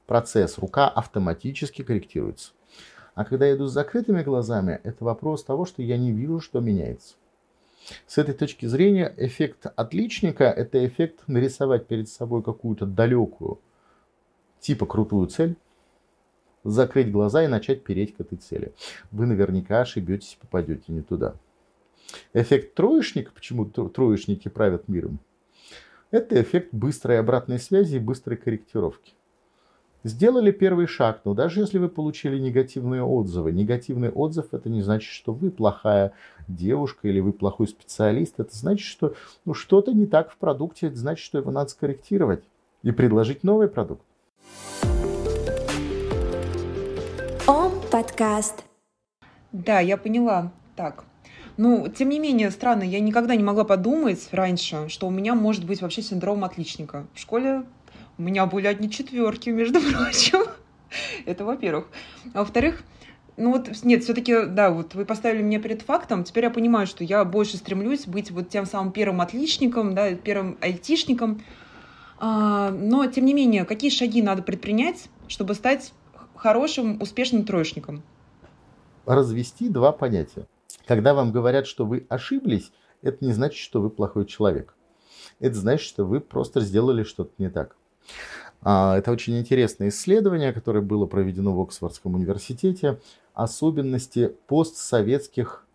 процесс. 0.07 0.57
Рука 0.57 0.87
автоматически 0.87 1.83
корректируется. 1.83 2.51
А 3.13 3.25
когда 3.25 3.45
я 3.45 3.55
иду 3.55 3.67
с 3.67 3.73
закрытыми 3.73 4.23
глазами, 4.23 4.79
это 4.83 5.05
вопрос 5.05 5.43
того, 5.43 5.65
что 5.65 5.81
я 5.81 5.97
не 5.97 6.11
вижу, 6.11 6.39
что 6.39 6.59
меняется. 6.59 7.15
С 8.07 8.17
этой 8.17 8.33
точки 8.33 8.65
зрения 8.65 9.13
эффект 9.17 9.67
отличника– 9.75 10.43
это 10.45 10.85
эффект 10.85 11.21
нарисовать 11.27 11.85
перед 11.85 12.09
собой 12.09 12.41
какую-то 12.41 12.85
далекую, 12.85 13.59
типа 14.59 14.87
крутую 14.87 15.27
цель, 15.27 15.55
закрыть 16.63 17.11
глаза 17.11 17.43
и 17.43 17.47
начать 17.47 17.83
переть 17.83 18.15
к 18.15 18.21
этой 18.21 18.39
цели. 18.39 18.73
Вы 19.11 19.27
наверняка 19.27 19.81
ошибетесь 19.81 20.33
и 20.33 20.41
попадете 20.41 20.91
не 20.91 21.03
туда. 21.03 21.35
Эффект 22.33 22.75
троечника, 22.75 23.31
почему 23.33 23.65
троечники 23.65 24.47
правят 24.47 24.87
миром, 24.87 25.19
это 26.11 26.41
эффект 26.41 26.69
быстрой 26.71 27.19
обратной 27.19 27.59
связи 27.59 27.97
и 27.97 27.99
быстрой 27.99 28.37
корректировки. 28.37 29.13
Сделали 30.05 30.51
первый 30.51 30.85
шаг, 30.85 31.21
но 31.25 31.33
даже 31.33 31.61
если 31.61 31.79
вы 31.79 31.89
получили 31.89 32.37
негативные 32.37 33.01
отзывы, 33.01 33.51
негативный 33.51 34.11
отзыв 34.11 34.53
это 34.53 34.69
не 34.69 34.83
значит, 34.83 35.09
что 35.09 35.33
вы 35.33 35.49
плохая 35.49 36.13
девушка 36.47 37.07
или 37.07 37.19
вы 37.19 37.33
плохой 37.33 37.67
специалист. 37.67 38.39
Это 38.39 38.55
значит, 38.55 38.85
что 38.85 39.15
ну, 39.45 39.55
что-то 39.55 39.93
не 39.93 40.05
так 40.05 40.31
в 40.31 40.37
продукте, 40.37 40.87
это 40.87 40.97
значит, 40.97 41.25
что 41.25 41.39
его 41.39 41.49
надо 41.49 41.71
скорректировать 41.71 42.43
и 42.83 42.91
предложить 42.91 43.43
новый 43.43 43.67
продукт. 43.67 44.03
Ом 47.47 47.71
подкаст. 47.91 48.63
Да, 49.51 49.79
я 49.79 49.97
поняла. 49.97 50.51
Так. 50.75 51.05
Ну, 51.57 51.87
тем 51.87 52.09
не 52.09 52.19
менее, 52.19 52.51
странно, 52.51 52.83
я 52.83 52.99
никогда 52.99 53.35
не 53.35 53.43
могла 53.43 53.63
подумать 53.63 54.27
раньше, 54.31 54.89
что 54.89 55.07
у 55.07 55.11
меня 55.11 55.35
может 55.35 55.65
быть 55.65 55.81
вообще 55.81 56.01
синдром 56.01 56.43
отличника. 56.43 57.07
В 57.13 57.19
школе 57.19 57.63
у 58.17 58.21
меня 58.21 58.45
были 58.45 58.67
одни 58.67 58.89
четверки, 58.89 59.49
между 59.49 59.79
прочим. 59.93 60.45
Это 61.25 61.45
во-первых. 61.45 61.87
А 62.33 62.39
во-вторых, 62.39 62.83
ну 63.37 63.51
вот, 63.51 63.69
нет, 63.83 64.03
все-таки, 64.03 64.45
да, 64.45 64.69
вот 64.69 64.95
вы 64.95 65.05
поставили 65.05 65.41
меня 65.41 65.59
перед 65.59 65.81
фактом, 65.81 66.23
теперь 66.23 66.45
я 66.45 66.49
понимаю, 66.49 66.87
что 66.87 67.03
я 67.03 67.23
больше 67.23 67.57
стремлюсь 67.57 68.05
быть 68.05 68.31
вот 68.31 68.49
тем 68.49 68.65
самым 68.65 68.91
первым 68.91 69.21
отличником, 69.21 69.95
да, 69.95 70.13
первым 70.13 70.57
айтишником. 70.61 71.41
А, 72.17 72.71
но, 72.71 73.05
тем 73.07 73.25
не 73.25 73.33
менее, 73.33 73.65
какие 73.65 73.91
шаги 73.91 74.21
надо 74.21 74.41
предпринять, 74.41 75.09
чтобы 75.27 75.53
стать 75.53 75.93
хорошим, 76.35 77.01
успешным 77.01 77.45
троечником? 77.45 78.03
Развести 79.05 79.69
два 79.69 79.91
понятия. 79.91 80.47
Когда 80.85 81.13
вам 81.13 81.31
говорят, 81.31 81.67
что 81.67 81.85
вы 81.85 82.05
ошиблись, 82.09 82.71
это 83.01 83.23
не 83.25 83.33
значит, 83.33 83.59
что 83.59 83.81
вы 83.81 83.89
плохой 83.89 84.25
человек. 84.25 84.75
Это 85.39 85.55
значит, 85.55 85.87
что 85.87 86.05
вы 86.05 86.19
просто 86.19 86.61
сделали 86.61 87.03
что-то 87.03 87.31
не 87.37 87.49
так. 87.49 87.75
А, 88.61 88.97
это 88.97 89.11
очень 89.11 89.37
интересное 89.37 89.89
исследование, 89.89 90.53
которое 90.53 90.81
было 90.81 91.05
проведено 91.05 91.55
в 91.55 91.61
Оксфордском 91.61 92.15
университете. 92.15 92.99
Особенности 93.33 94.35
постсоветских 94.47 95.65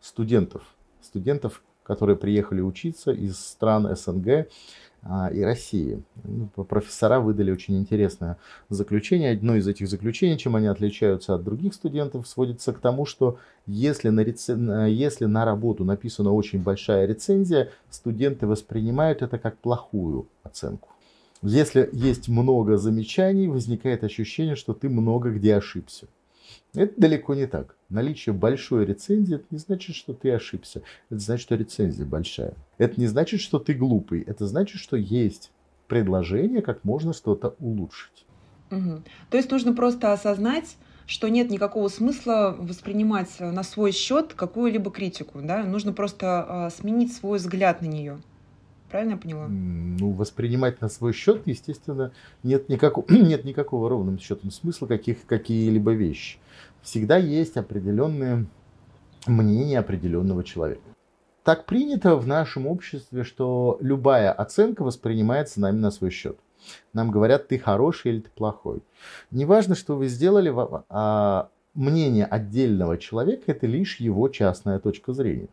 студентов. 0.00 0.62
Студентов, 1.00 1.62
которые 1.82 2.16
приехали 2.16 2.60
учиться 2.60 3.12
из 3.12 3.38
стран 3.38 3.94
СНГ 3.94 4.48
и 5.32 5.40
России. 5.42 6.02
Ну, 6.24 6.46
профессора 6.64 7.20
выдали 7.20 7.50
очень 7.50 7.76
интересное 7.78 8.38
заключение. 8.70 9.32
Одно 9.32 9.56
из 9.56 9.68
этих 9.68 9.88
заключений, 9.88 10.38
чем 10.38 10.56
они 10.56 10.66
отличаются 10.66 11.34
от 11.34 11.44
других 11.44 11.74
студентов, 11.74 12.26
сводится 12.26 12.72
к 12.72 12.78
тому, 12.78 13.04
что 13.04 13.38
если 13.66 14.08
на, 14.08 14.20
рецен... 14.20 14.86
если 14.86 15.26
на 15.26 15.44
работу 15.44 15.84
написана 15.84 16.32
очень 16.32 16.62
большая 16.62 17.06
рецензия, 17.06 17.70
студенты 17.90 18.46
воспринимают 18.46 19.22
это 19.22 19.38
как 19.38 19.58
плохую 19.58 20.26
оценку. 20.42 20.88
Если 21.42 21.90
есть 21.92 22.28
много 22.28 22.78
замечаний, 22.78 23.48
возникает 23.48 24.02
ощущение, 24.04 24.56
что 24.56 24.72
ты 24.72 24.88
много 24.88 25.30
где 25.30 25.56
ошибся. 25.56 26.06
Это 26.74 27.00
далеко 27.00 27.34
не 27.34 27.46
так. 27.46 27.76
Наличие 27.88 28.32
большой 28.32 28.84
рецензии, 28.84 29.36
это 29.36 29.46
не 29.50 29.58
значит, 29.58 29.94
что 29.94 30.12
ты 30.12 30.30
ошибся. 30.32 30.82
Это 31.10 31.20
значит, 31.20 31.42
что 31.42 31.54
рецензия 31.54 32.04
большая. 32.04 32.54
Это 32.78 33.00
не 33.00 33.06
значит, 33.06 33.40
что 33.40 33.58
ты 33.58 33.74
глупый. 33.74 34.22
Это 34.22 34.46
значит, 34.46 34.80
что 34.80 34.96
есть 34.96 35.52
предложение, 35.86 36.62
как 36.62 36.84
можно 36.84 37.12
что-то 37.12 37.54
улучшить. 37.60 38.26
Угу. 38.70 39.02
То 39.30 39.36
есть 39.36 39.50
нужно 39.50 39.74
просто 39.74 40.12
осознать, 40.12 40.76
что 41.06 41.28
нет 41.28 41.50
никакого 41.50 41.88
смысла 41.88 42.56
воспринимать 42.58 43.28
на 43.38 43.62
свой 43.62 43.92
счет 43.92 44.34
какую-либо 44.34 44.90
критику. 44.90 45.40
Да? 45.42 45.62
Нужно 45.62 45.92
просто 45.92 46.70
э, 46.72 46.76
сменить 46.76 47.14
свой 47.14 47.38
взгляд 47.38 47.82
на 47.82 47.86
нее. 47.86 48.18
Правильно 48.94 49.14
я 49.14 49.16
поняла? 49.18 49.48
Ну, 49.48 50.12
воспринимать 50.12 50.80
на 50.80 50.88
свой 50.88 51.12
счет, 51.12 51.48
естественно, 51.48 52.12
нет 52.44 52.68
никакого, 52.68 53.04
нет 53.08 53.44
никакого 53.44 53.88
ровным 53.88 54.20
счетом 54.20 54.52
смысла 54.52 54.86
каких, 54.86 55.26
какие-либо 55.26 55.94
вещи. 55.94 56.38
Всегда 56.80 57.16
есть 57.16 57.56
определенные 57.56 58.46
мнения 59.26 59.80
определенного 59.80 60.44
человека. 60.44 60.84
Так 61.42 61.66
принято 61.66 62.14
в 62.14 62.28
нашем 62.28 62.68
обществе, 62.68 63.24
что 63.24 63.78
любая 63.80 64.30
оценка 64.30 64.84
воспринимается 64.84 65.60
нами 65.60 65.80
на 65.80 65.90
свой 65.90 66.12
счет. 66.12 66.38
Нам 66.92 67.10
говорят, 67.10 67.48
ты 67.48 67.58
хороший 67.58 68.12
или 68.12 68.20
ты 68.20 68.30
плохой. 68.30 68.80
Неважно, 69.32 69.74
что 69.74 69.96
вы 69.96 70.06
сделали, 70.06 70.54
а 70.88 71.48
мнение 71.74 72.26
отдельного 72.26 72.96
человека– 72.96 73.42
это 73.48 73.66
лишь 73.66 73.96
его 73.96 74.28
частная 74.28 74.78
точка 74.78 75.12
зрения. 75.14 75.48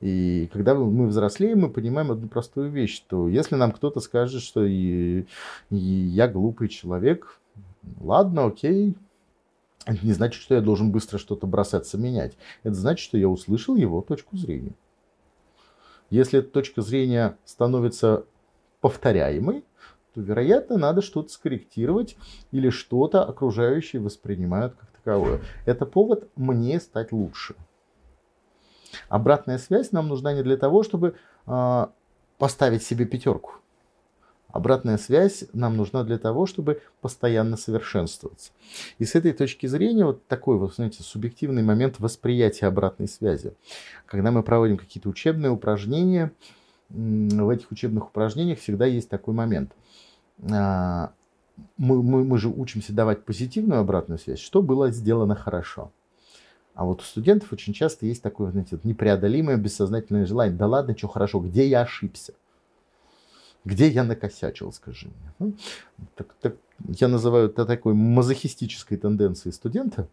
И 0.00 0.48
когда 0.52 0.74
мы 0.74 1.08
взрослеем, 1.08 1.60
мы 1.60 1.70
понимаем 1.70 2.12
одну 2.12 2.28
простую 2.28 2.70
вещь, 2.70 2.94
что 2.94 3.28
если 3.28 3.56
нам 3.56 3.72
кто-то 3.72 4.00
скажет, 4.00 4.42
что 4.42 4.64
и, 4.64 5.24
и 5.70 5.76
я 5.76 6.28
глупый 6.28 6.68
человек, 6.68 7.40
ладно, 8.00 8.46
окей, 8.46 8.94
это 9.86 10.04
не 10.04 10.12
значит, 10.12 10.40
что 10.40 10.54
я 10.54 10.60
должен 10.60 10.92
быстро 10.92 11.18
что-то 11.18 11.46
бросаться 11.46 11.98
менять. 11.98 12.36
Это 12.62 12.74
значит, 12.74 13.02
что 13.02 13.18
я 13.18 13.28
услышал 13.28 13.74
его 13.74 14.00
точку 14.02 14.36
зрения. 14.36 14.74
Если 16.10 16.38
эта 16.38 16.48
точка 16.48 16.82
зрения 16.82 17.36
становится 17.44 18.24
повторяемой, 18.80 19.64
то, 20.14 20.20
вероятно, 20.20 20.78
надо 20.78 21.02
что-то 21.02 21.30
скорректировать 21.30 22.16
или 22.52 22.70
что-то 22.70 23.24
окружающие 23.24 24.00
воспринимают 24.00 24.74
как 24.74 24.90
таковое. 24.90 25.40
Это 25.66 25.86
повод 25.86 26.28
мне 26.36 26.80
стать 26.80 27.10
лучше. 27.12 27.56
Обратная 29.08 29.58
связь 29.58 29.92
нам 29.92 30.08
нужна 30.08 30.34
не 30.34 30.42
для 30.42 30.56
того, 30.56 30.82
чтобы 30.82 31.14
э, 31.46 31.86
поставить 32.38 32.82
себе 32.82 33.04
пятерку. 33.04 33.52
Обратная 34.48 34.96
связь 34.96 35.44
нам 35.52 35.76
нужна 35.76 36.04
для 36.04 36.18
того, 36.18 36.46
чтобы 36.46 36.80
постоянно 37.02 37.58
совершенствоваться. 37.58 38.52
И 38.98 39.04
с 39.04 39.14
этой 39.14 39.32
точки 39.32 39.66
зрения 39.66 40.06
вот 40.06 40.26
такой 40.26 40.56
вот, 40.56 40.74
знаете, 40.74 41.02
субъективный 41.02 41.62
момент 41.62 41.96
восприятия 41.98 42.66
обратной 42.66 43.08
связи. 43.08 43.52
Когда 44.06 44.30
мы 44.30 44.42
проводим 44.42 44.78
какие-то 44.78 45.10
учебные 45.10 45.50
упражнения, 45.50 46.32
в 46.88 47.48
этих 47.50 47.70
учебных 47.70 48.08
упражнениях 48.08 48.58
всегда 48.58 48.86
есть 48.86 49.10
такой 49.10 49.34
момент. 49.34 49.72
А, 50.50 51.12
мы, 51.76 52.02
мы, 52.02 52.24
мы 52.24 52.38
же 52.38 52.48
учимся 52.48 52.94
давать 52.94 53.24
позитивную 53.24 53.80
обратную 53.80 54.18
связь, 54.18 54.38
что 54.38 54.62
было 54.62 54.90
сделано 54.90 55.34
хорошо. 55.34 55.92
А 56.78 56.84
вот 56.84 57.00
у 57.00 57.04
студентов 57.04 57.52
очень 57.52 57.72
часто 57.72 58.06
есть 58.06 58.22
такое, 58.22 58.52
знаете, 58.52 58.78
непреодолимое 58.84 59.56
бессознательное 59.56 60.26
желание. 60.26 60.56
Да 60.56 60.68
ладно, 60.68 60.96
что 60.96 61.08
хорошо, 61.08 61.40
где 61.40 61.66
я 61.66 61.80
ошибся? 61.80 62.34
Где 63.64 63.88
я 63.88 64.04
накосячил, 64.04 64.72
скажи 64.72 65.08
мне. 65.08 65.34
Ну, 65.40 65.54
так, 66.14 66.36
так, 66.40 66.56
я 66.86 67.08
называю 67.08 67.48
это 67.48 67.66
такой 67.66 67.94
мазохистической 67.94 68.96
тенденцией 68.96 69.52
студента. 69.52 70.06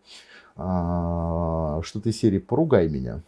А, 0.56 1.82
что-то 1.84 2.10
из 2.10 2.18
серии 2.18 2.40
«поругай 2.40 2.90
меня». 2.90 3.22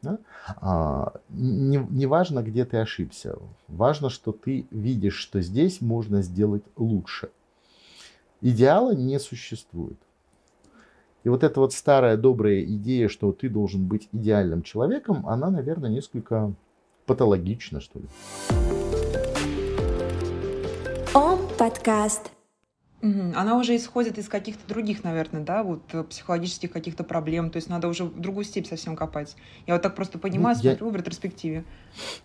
Да? 0.00 0.18
А, 0.56 1.12
не, 1.28 1.76
не 1.90 2.06
важно, 2.06 2.42
где 2.42 2.64
ты 2.64 2.78
ошибся. 2.78 3.36
Важно, 3.66 4.08
что 4.08 4.32
ты 4.32 4.66
видишь, 4.70 5.16
что 5.16 5.42
здесь 5.42 5.82
можно 5.82 6.22
сделать 6.22 6.64
лучше. 6.76 7.28
Идеала 8.40 8.94
не 8.94 9.20
существует. 9.20 9.98
И 11.24 11.28
вот 11.28 11.42
эта 11.42 11.58
вот 11.58 11.72
старая 11.72 12.16
добрая 12.16 12.62
идея, 12.62 13.08
что 13.08 13.32
ты 13.32 13.48
должен 13.48 13.86
быть 13.86 14.08
идеальным 14.12 14.62
человеком, 14.62 15.26
она, 15.26 15.50
наверное, 15.50 15.90
несколько 15.90 16.52
патологична, 17.06 17.80
что 17.80 17.98
ли. 17.98 18.06
Ом 21.14 21.40
подкаст. 21.58 22.30
Она 23.00 23.56
уже 23.56 23.76
исходит 23.76 24.18
из 24.18 24.28
каких-то 24.28 24.68
других, 24.68 25.04
наверное, 25.04 25.44
да, 25.44 25.62
вот 25.62 25.82
э, 25.92 26.02
психологических 26.02 26.70
каких-то 26.70 27.04
проблем. 27.04 27.50
То 27.50 27.58
есть 27.58 27.68
надо 27.68 27.86
уже 27.86 28.04
в 28.04 28.18
другую 28.20 28.44
степь 28.44 28.66
совсем 28.66 28.96
копать. 28.96 29.36
Я 29.68 29.74
вот 29.74 29.82
так 29.82 29.94
просто 29.94 30.18
понимаю, 30.18 30.56
ну, 30.56 30.62
смотрю 30.62 30.86
я... 30.86 30.92
в 30.92 30.96
ретроспективе. 30.96 31.64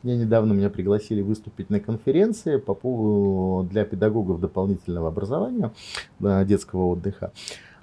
Я 0.02 0.18
недавно 0.18 0.54
меня 0.54 0.72
пригласили 0.72 1.22
выступить 1.22 1.70
на 1.70 1.80
конференции 1.80 2.58
по 2.58 2.74
поводу 2.74 3.70
для 3.70 3.86
педагогов 3.86 4.40
дополнительного 4.40 5.10
образования, 5.10 5.72
детского 6.20 6.86
отдыха. 6.88 7.32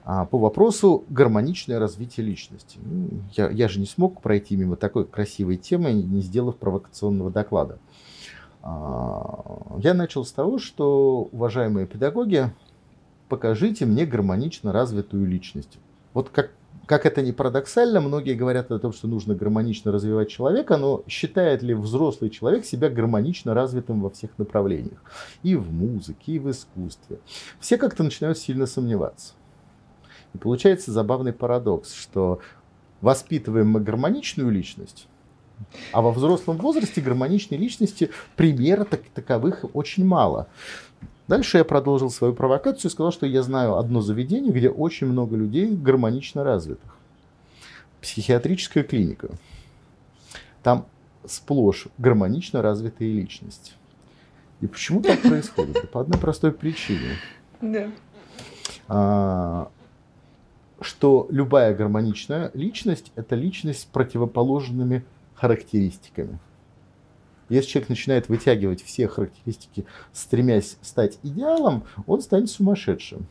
А, 0.05 0.25
по 0.25 0.39
вопросу 0.39 1.05
гармоничное 1.09 1.79
развитие 1.79 2.27
личности. 2.27 2.79
Ну, 2.83 3.09
я, 3.37 3.51
я 3.51 3.69
же 3.69 3.81
не 3.81 3.87
смог 3.87 4.23
пройти 4.23 4.57
мимо 4.57 4.77
такой 4.77 5.05
красивой 5.05 5.57
темы, 5.57 5.93
не 5.93 6.21
сделав 6.23 6.57
провокационного 6.57 7.31
доклада. 7.31 7.79
А, 8.63 9.77
я 9.79 9.95
начал 9.95 10.25
с 10.25 10.33
того, 10.33 10.59
что, 10.59 11.29
уважаемые 11.33 11.87
педагоги, 11.87 12.53
покажите 13.29 13.87
мне 13.87 14.07
гармонично 14.07 14.73
развитую 14.73 15.27
личность. 15.27 15.79
Вот 16.15 16.31
как, 16.31 16.51
как 16.87 17.05
это 17.07 17.23
не 17.23 17.33
парадоксально, 17.33 18.01
многие 18.01 18.35
говорят 18.35 18.73
о 18.73 18.79
том, 18.79 18.93
что 18.93 19.07
нужно 19.07 19.35
гармонично 19.35 19.93
развивать 19.93 20.31
человека, 20.31 20.77
но 20.79 21.05
считает 21.07 21.63
ли 21.63 21.75
взрослый 21.75 22.31
человек 22.31 22.65
себя 22.65 22.89
гармонично 22.89 23.55
развитым 23.55 24.01
во 24.01 24.11
всех 24.11 24.31
направлениях? 24.39 25.03
И 25.43 25.55
в 25.57 25.73
музыке, 25.73 26.33
и 26.33 26.39
в 26.39 26.51
искусстве. 26.51 27.21
Все 27.61 27.77
как-то 27.77 28.03
начинают 28.03 28.39
сильно 28.39 28.67
сомневаться. 28.67 29.35
И 30.35 30.39
получается 30.39 30.93
забавный 30.93 31.33
парадокс, 31.33 31.95
что 31.95 32.41
воспитываем 33.01 33.69
мы 33.69 33.81
гармоничную 33.81 34.51
личность, 34.51 35.07
а 35.93 36.03
во 36.03 36.13
взрослом 36.13 36.59
возрасте 36.59 37.01
гармоничной 37.01 37.59
личности 37.59 38.11
примеров 38.37 38.89
так, 38.89 39.03
таковых 39.15 39.65
очень 39.75 40.05
мало. 40.05 40.49
Дальше 41.29 41.59
я 41.59 41.65
продолжил 41.65 42.11
свою 42.11 42.35
провокацию 42.35 42.91
и 42.91 42.93
сказал, 42.93 43.13
что 43.13 43.27
я 43.27 43.43
знаю 43.43 43.77
одно 43.77 44.01
заведение, 44.01 44.53
где 44.53 44.69
очень 44.69 45.07
много 45.07 45.37
людей 45.37 45.71
гармонично 45.71 46.43
развитых. 46.43 46.97
Психиатрическая 48.01 48.83
клиника. 48.83 49.31
Там 50.63 50.87
сплошь 51.27 51.87
гармонично 51.99 52.63
развитые 52.63 53.13
личности. 53.13 53.73
И 54.61 54.67
почему 54.67 55.03
так 55.03 55.21
происходит? 55.23 55.75
Да 55.75 55.87
по 55.87 56.01
одной 56.01 56.19
простой 56.19 56.53
причине. 56.53 57.17
Да. 57.61 57.91
Что 60.81 61.27
любая 61.31 61.75
гармоничная 61.75 62.51
личность– 62.55 63.13
это 63.17 63.35
личность 63.35 63.83
с 63.83 63.85
противоположными 63.85 65.05
характеристиками. 65.35 66.39
Если 67.51 67.71
человек 67.71 67.89
начинает 67.89 68.29
вытягивать 68.29 68.83
все 68.83 69.09
характеристики, 69.09 69.85
стремясь 70.13 70.77
стать 70.83 71.19
идеалом, 71.23 71.85
он 72.07 72.21
станет 72.23 72.49
сумасшедшим. 72.49 73.27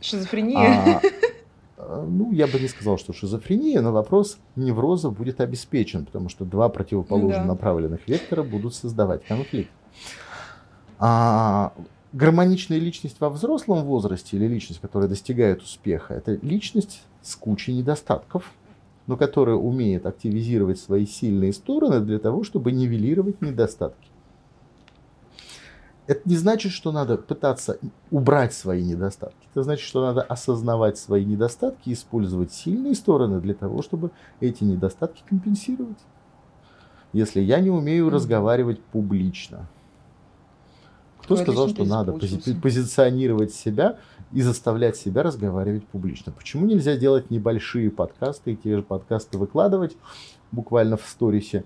Шизофрения? 0.00 1.00
А, 1.80 2.04
ну, 2.04 2.32
я 2.32 2.48
бы 2.48 2.58
не 2.58 2.66
сказал, 2.66 2.98
что 2.98 3.12
шизофрения, 3.12 3.80
но 3.80 3.92
вопрос 3.92 4.38
невроза 4.56 5.10
будет 5.10 5.40
обеспечен, 5.40 6.06
потому 6.06 6.28
что 6.28 6.44
два 6.44 6.68
противоположно 6.68 7.42
да. 7.42 7.44
направленных 7.44 8.08
вектора 8.08 8.42
будут 8.42 8.74
создавать 8.74 9.24
конфликт. 9.24 9.70
А 10.98 11.72
гармоничная 12.12 12.78
личность 12.78 13.20
во 13.20 13.30
взрослом 13.30 13.84
возрасте 13.84 14.36
или 14.36 14.46
личность, 14.46 14.80
которая 14.80 15.08
достигает 15.08 15.62
успеха, 15.62 16.14
это 16.14 16.38
личность 16.42 17.02
с 17.22 17.36
кучей 17.36 17.74
недостатков, 17.74 18.52
но 19.06 19.16
которая 19.16 19.56
умеет 19.56 20.06
активизировать 20.06 20.78
свои 20.78 21.06
сильные 21.06 21.52
стороны 21.52 22.00
для 22.00 22.18
того, 22.18 22.44
чтобы 22.44 22.72
нивелировать 22.72 23.40
недостатки. 23.40 24.08
Это 26.06 26.26
не 26.26 26.36
значит, 26.36 26.72
что 26.72 26.90
надо 26.90 27.18
пытаться 27.18 27.78
убрать 28.10 28.54
свои 28.54 28.82
недостатки. 28.82 29.46
Это 29.52 29.62
значит, 29.62 29.86
что 29.86 30.00
надо 30.00 30.22
осознавать 30.22 30.96
свои 30.96 31.22
недостатки 31.22 31.90
и 31.90 31.92
использовать 31.92 32.50
сильные 32.50 32.94
стороны 32.94 33.42
для 33.42 33.52
того, 33.52 33.82
чтобы 33.82 34.10
эти 34.40 34.64
недостатки 34.64 35.22
компенсировать. 35.28 35.98
Если 37.12 37.40
я 37.40 37.60
не 37.60 37.68
умею 37.68 38.08
разговаривать 38.08 38.80
публично, 38.80 39.68
кто 41.28 41.34
Твой 41.34 41.44
сказал, 41.44 41.68
что 41.68 41.84
надо 41.84 42.12
пози- 42.12 42.58
позиционировать 42.58 43.52
себя 43.52 43.98
и 44.32 44.40
заставлять 44.40 44.96
себя 44.96 45.22
разговаривать 45.22 45.86
публично? 45.86 46.32
Почему 46.32 46.64
нельзя 46.64 46.96
делать 46.96 47.30
небольшие 47.30 47.90
подкасты 47.90 48.52
и 48.52 48.56
те 48.56 48.76
же 48.76 48.82
подкасты 48.82 49.36
выкладывать 49.36 49.94
буквально 50.52 50.96
в 50.96 51.02
сторисе? 51.06 51.64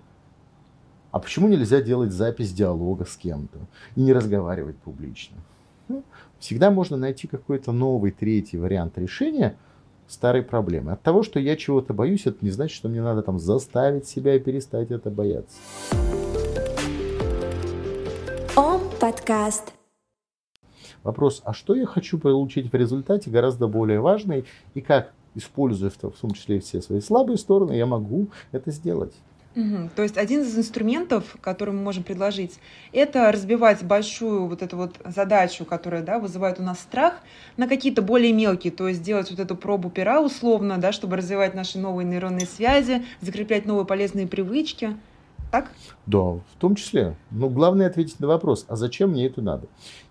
А 1.13 1.21
почему 1.21 1.47
нельзя 1.47 1.81
делать 1.81 2.11
запись 2.11 2.53
диалога 2.53 3.05
с 3.05 3.17
кем-то 3.17 3.61
и 3.95 4.01
не 4.03 4.13
разговаривать 4.13 4.77
публично? 4.79 5.37
Ну, 5.87 6.03
всегда 6.41 6.73
можно 6.73 6.97
найти 6.97 7.29
какой-то 7.29 7.71
новый, 7.71 8.11
третий 8.11 8.57
вариант 8.57 8.99
решения 8.99 9.57
старой 10.09 10.43
проблемы. 10.43 10.91
От 10.91 11.03
того, 11.03 11.23
что 11.23 11.39
я 11.39 11.55
чего-то 11.55 11.95
боюсь, 11.95 12.27
это 12.27 12.39
не 12.41 12.51
значит, 12.51 12.77
что 12.77 12.89
мне 12.89 13.01
надо 13.01 13.23
там 13.23 13.39
заставить 13.39 14.09
себя 14.09 14.35
и 14.35 14.41
перестать 14.41 14.91
это 14.91 15.09
бояться. 15.09 15.57
Подкаст. 19.03 19.73
Вопрос, 21.03 21.43
а 21.45 21.53
что 21.53 21.75
я 21.75 21.87
хочу 21.87 22.19
получить 22.19 22.71
в 22.71 22.77
результате, 22.77 23.31
гораздо 23.31 23.67
более 23.67 23.99
важный, 23.99 24.45
и 24.75 24.81
как, 24.81 25.13
используя 25.35 25.91
в 25.91 25.97
том 25.97 26.31
числе 26.35 26.61
все 26.61 26.81
свои 26.81 27.01
слабые 27.01 27.37
стороны, 27.37 27.73
я 27.73 27.85
могу 27.85 28.29
это 28.53 28.71
сделать. 28.71 29.13
Угу. 29.57 29.91
То 29.97 30.05
есть 30.05 30.17
один 30.17 30.43
из 30.43 30.57
инструментов, 30.57 31.37
который 31.41 31.75
мы 31.75 31.81
можем 31.81 32.05
предложить, 32.05 32.61
это 32.93 33.33
разбивать 33.33 33.83
большую 33.83 34.47
вот 34.47 34.63
эту 34.63 34.77
вот 34.77 34.95
задачу, 35.05 35.65
которая 35.65 36.05
да, 36.05 36.21
вызывает 36.21 36.61
у 36.61 36.63
нас 36.63 36.79
страх, 36.79 37.15
на 37.57 37.67
какие-то 37.67 38.03
более 38.03 38.33
мелкие, 38.33 38.73
то 38.73 38.87
есть 38.87 39.03
делать 39.03 39.33
вот 39.33 39.41
эту 39.41 39.57
пробу 39.57 39.91
пера 39.91 40.21
условно, 40.21 40.79
да, 40.79 40.93
чтобы 40.93 41.17
развивать 41.17 41.55
наши 41.55 41.77
новые 41.77 42.07
нейронные 42.07 42.47
связи, 42.47 43.05
закреплять 43.21 43.67
новые 43.67 43.85
полезные 43.85 44.29
привычки 44.29 44.97
так? 45.53 45.71
Да, 46.07 46.19
в 46.19 46.43
том 46.59 46.75
числе. 46.75 47.15
Но 47.31 47.49
главное 47.49 47.87
ответить 47.87 48.19
на 48.19 48.27
вопрос, 48.27 48.65
а 48.69 48.75
зачем 48.75 49.11
мне 49.11 49.27
это 49.27 49.43
надо? 49.43 49.69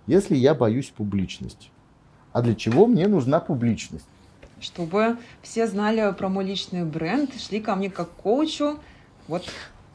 Если 0.08 0.36
я 0.36 0.54
боюсь 0.54 0.94
публичности, 0.96 1.70
а 2.32 2.42
для 2.42 2.56
чего 2.56 2.86
мне 2.86 3.08
нужна 3.08 3.40
публичность? 3.40 4.06
Чтобы 4.60 5.18
все 5.42 5.68
знали 5.68 6.14
про 6.14 6.30
мой 6.30 6.46
личный 6.46 6.86
бренд, 6.86 7.32
шли 7.42 7.60
ко 7.60 7.76
мне 7.76 7.90
как 7.90 8.12
коучу. 8.12 8.78
Вот. 9.28 9.44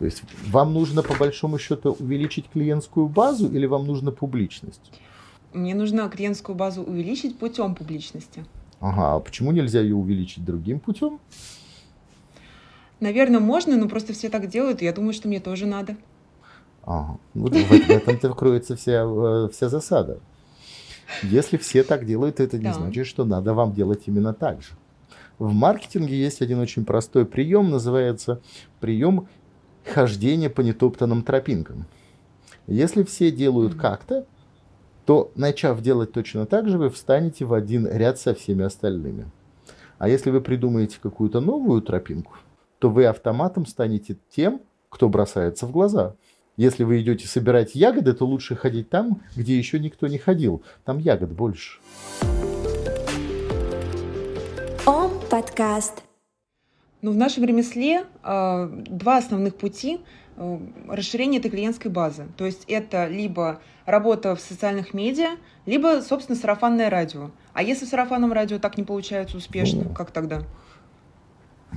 То 0.01 0.05
есть 0.05 0.25
вам 0.49 0.75
нужно 0.75 1.03
по 1.05 1.15
большому 1.15 1.59
счету 1.59 1.97
увеличить 1.99 2.51
клиентскую 2.51 3.07
базу 3.07 3.49
или 3.49 3.67
вам 3.67 3.87
нужна 3.87 4.11
публичность? 4.11 4.93
Мне 5.55 5.77
нужно 5.77 6.09
клиентскую 6.09 6.57
базу 6.57 6.83
увеличить 6.83 7.39
путем 7.39 7.77
публичности. 7.77 8.45
Ага, 8.81 9.15
а 9.15 9.21
почему 9.21 9.53
нельзя 9.53 9.81
ее 9.81 9.95
увеличить 9.95 10.45
другим 10.45 10.81
путем? 10.81 11.21
Наверное, 13.01 13.41
можно, 13.41 13.77
но 13.77 13.89
просто 13.89 14.13
все 14.13 14.29
так 14.29 14.49
делают, 14.49 14.83
и 14.83 14.85
я 14.85 14.93
думаю, 14.93 15.13
что 15.13 15.29
мне 15.29 15.41
тоже 15.41 15.67
надо. 15.67 15.97
Ага. 16.83 17.19
Вот 17.35 17.55
в, 17.55 17.73
этом-то 17.91 18.33
кроется 18.33 18.77
вся, 18.77 19.05
э, 19.05 19.49
вся 19.53 19.69
засада. 19.69 20.21
Если 21.23 21.57
все 21.57 21.83
так 21.83 22.07
делают, 22.07 22.41
это 22.41 22.57
не 22.57 22.65
да. 22.65 22.75
значит, 22.75 23.07
что 23.07 23.25
надо 23.25 23.55
вам 23.55 23.73
делать 23.73 24.03
именно 24.07 24.33
так 24.33 24.63
же. 24.63 24.71
В 25.39 25.53
маркетинге 25.53 26.17
есть 26.17 26.41
один 26.41 26.61
очень 26.61 26.85
простой 26.85 27.27
прием, 27.27 27.71
называется 27.71 28.41
прием 28.81 29.29
хождения 29.85 30.49
по 30.49 30.63
нетоптанным 30.63 31.23
тропинкам. 31.23 31.87
Если 32.67 33.03
все 33.03 33.31
делают 33.31 33.75
mm-hmm. 33.75 33.81
как-то, 33.81 34.27
то, 35.05 35.31
начав 35.37 35.81
делать 35.83 36.13
точно 36.13 36.47
так 36.47 36.69
же, 36.69 36.79
вы 36.79 36.91
встанете 36.91 37.45
в 37.45 37.53
один 37.53 37.87
ряд 37.87 38.19
со 38.19 38.35
всеми 38.35 38.65
остальными. 38.65 39.31
А 39.99 40.09
если 40.09 40.31
вы 40.31 40.41
придумаете 40.41 40.99
какую-то 41.01 41.41
новую 41.41 41.81
тропинку, 41.83 42.35
то 42.87 42.91
вы 42.91 43.07
автоматом 43.07 43.67
станете 43.67 44.17
тем, 44.31 44.61
кто 44.91 45.09
бросается 45.09 45.67
в 45.67 45.73
глаза. 45.73 46.15
Если 46.57 46.85
вы 46.85 47.01
идете 47.01 47.27
собирать 47.27 47.75
ягоды, 47.75 48.13
то 48.13 48.25
лучше 48.25 48.55
ходить 48.55 48.91
там, 48.91 49.23
где 49.35 49.59
еще 49.59 49.81
никто 49.81 50.07
не 50.07 50.19
ходил. 50.19 50.63
Там 50.85 50.99
ягод 50.99 51.33
больше. 51.33 51.81
Ом 54.87 55.11
подкаст. 55.29 56.05
Ну, 57.03 57.11
в 57.11 57.17
нашем 57.17 57.43
ремесле 57.43 58.05
э, 58.23 58.69
два 58.87 59.17
основных 59.17 59.57
пути 59.57 59.99
э, 60.37 60.59
расширения 60.89 61.39
этой 61.39 61.51
клиентской 61.51 61.91
базы. 61.91 62.29
То 62.37 62.47
есть 62.47 62.67
это 62.69 63.09
либо 63.09 63.61
работа 63.85 64.37
в 64.37 64.41
социальных 64.41 64.95
медиа, 64.95 65.39
либо, 65.67 66.03
собственно, 66.03 66.39
сарафанное 66.39 66.89
радио. 66.89 67.33
А 67.53 67.65
если 67.65 67.85
в 67.85 67.89
сарафанном 67.89 68.33
радио 68.33 68.61
так 68.61 68.79
не 68.79 68.85
получается 68.85 69.39
успешно, 69.39 69.87
ну, 69.89 69.93
как 69.93 70.13
тогда? 70.13 70.45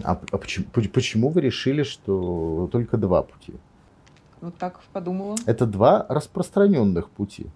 А, 0.04 0.19
а 0.32 0.38
почему, 0.38 0.65
почему 0.93 1.30
вы 1.30 1.41
решили, 1.41 1.84
что 1.84 2.69
только 2.71 2.97
два 2.97 3.23
пути? 3.23 3.54
Вот 4.41 4.56
так 4.58 4.80
подумала. 4.93 5.36
Это 5.45 5.65
два 5.65 6.06
распространенных 6.08 7.10
пути. 7.10 7.47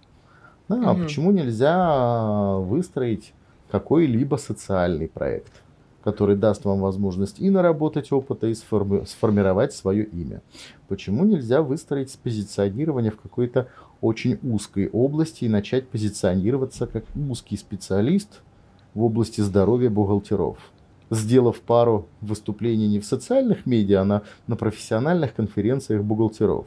Да, 0.68 0.76
угу. 0.76 0.88
А 0.88 0.96
почему 0.96 1.32
нельзя 1.32 2.58
выстроить 2.58 3.34
какой-либо 3.72 4.36
социальный 4.36 5.08
проект, 5.08 5.52
который 6.04 6.36
даст 6.36 6.66
вам 6.66 6.82
возможность 6.82 7.40
и 7.40 7.50
наработать 7.50 8.12
опыта, 8.12 8.48
и 8.48 8.54
сформи- 8.54 9.06
сформировать 9.06 9.74
свое 9.74 10.04
имя? 10.04 10.42
Почему 10.88 11.26
нельзя 11.26 11.62
выстроить 11.62 12.18
позиционирование 12.20 13.12
в 13.12 13.20
какой-то 13.20 13.68
очень 14.02 14.38
узкой 14.44 14.90
области 14.90 15.46
и 15.46 15.50
начать 15.50 15.88
позиционироваться 15.88 16.88
как 16.88 17.06
узкий 17.16 17.56
специалист 17.56 18.42
в 18.94 19.04
области 19.04 19.40
здоровья 19.42 19.90
бухгалтеров? 19.90 20.58
Сделав 21.14 21.60
пару 21.60 22.08
выступлений 22.22 22.88
не 22.88 23.00
в 23.00 23.06
социальных 23.06 23.66
медиа, 23.66 24.02
а 24.02 24.06
на, 24.06 24.22
на 24.48 24.56
профессиональных 24.56 25.34
конференциях 25.34 26.04
бухгалтеров. 26.04 26.66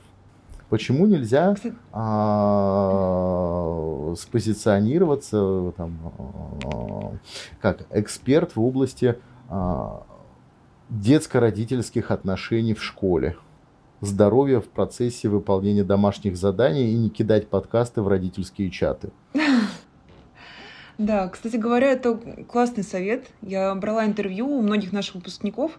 Почему 0.69 1.07
нельзя 1.07 1.55
а, 1.93 2.55
спозиционироваться 4.19 5.73
там, 5.77 5.97
а, 6.65 7.13
как 7.61 7.87
эксперт 7.91 8.57
в 8.57 8.61
области 8.61 9.17
а, 9.49 10.03
детско-родительских 10.91 12.11
отношений 12.11 12.75
в 12.75 12.83
школе? 12.83 13.37
Здоровья 14.01 14.59
в 14.61 14.67
процессе 14.67 15.29
выполнения 15.29 15.85
домашних 15.85 16.37
заданий 16.37 16.91
и 16.91 16.97
не 16.97 17.11
кидать 17.11 17.49
подкасты 17.49 18.03
в 18.03 18.09
родительские 18.09 18.71
чаты. 18.71 19.11
Да, 20.99 21.29
кстати 21.29 21.57
говоря, 21.57 21.89
это 21.89 22.15
классный 22.49 22.83
совет. 22.83 23.27
Я 23.43 23.75
брала 23.75 24.07
интервью 24.07 24.49
у 24.49 24.63
многих 24.63 24.93
наших 24.93 25.17
выпускников, 25.17 25.79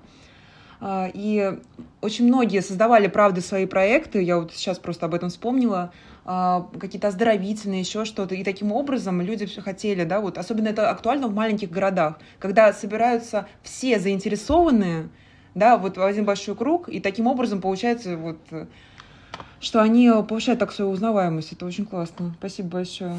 а, 0.80 1.10
и 1.12 1.58
очень 2.02 2.28
многие 2.28 2.62
создавали, 2.62 3.08
правда, 3.08 3.42
свои 3.42 3.66
проекты. 3.66 4.22
Я 4.22 4.38
вот 4.38 4.54
сейчас 4.54 4.78
просто 4.78 5.08
об 5.08 5.16
этом 5.16 5.30
вспомнила 5.30 5.92
а, 6.24 6.70
какие-то 6.80 7.08
оздоровительные, 7.08 7.82
еще 7.82 8.06
что-то. 8.06 8.36
И 8.36 8.44
таким 8.44 8.72
образом 8.72 9.20
люди 9.22 9.48
все 9.48 9.62
хотели, 9.62 10.04
да, 10.04 10.22
вот 10.22 10.38
особенно 10.38 10.68
это 10.68 10.92
актуально 10.92 11.28
в 11.28 11.34
маленьких 11.34 11.72
городах, 11.72 12.20
когда 12.38 12.72
собираются 12.72 13.48
все 13.64 13.98
заинтересованные, 14.00 15.10
да, 15.56 15.78
вот 15.78 15.98
в 15.98 16.04
один 16.04 16.26
большой 16.26 16.56
круг, 16.56 16.90
и 16.90 17.00
таким 17.00 17.26
образом 17.26 17.60
получается 17.60 18.18
вот 18.18 18.38
что 19.60 19.82
они 19.82 20.12
повышают 20.28 20.60
так 20.60 20.72
свою 20.72 20.92
узнаваемость. 20.92 21.54
Это 21.54 21.66
очень 21.66 21.88
классно. 21.88 22.36
Спасибо 22.38 22.70
большое. 22.70 23.18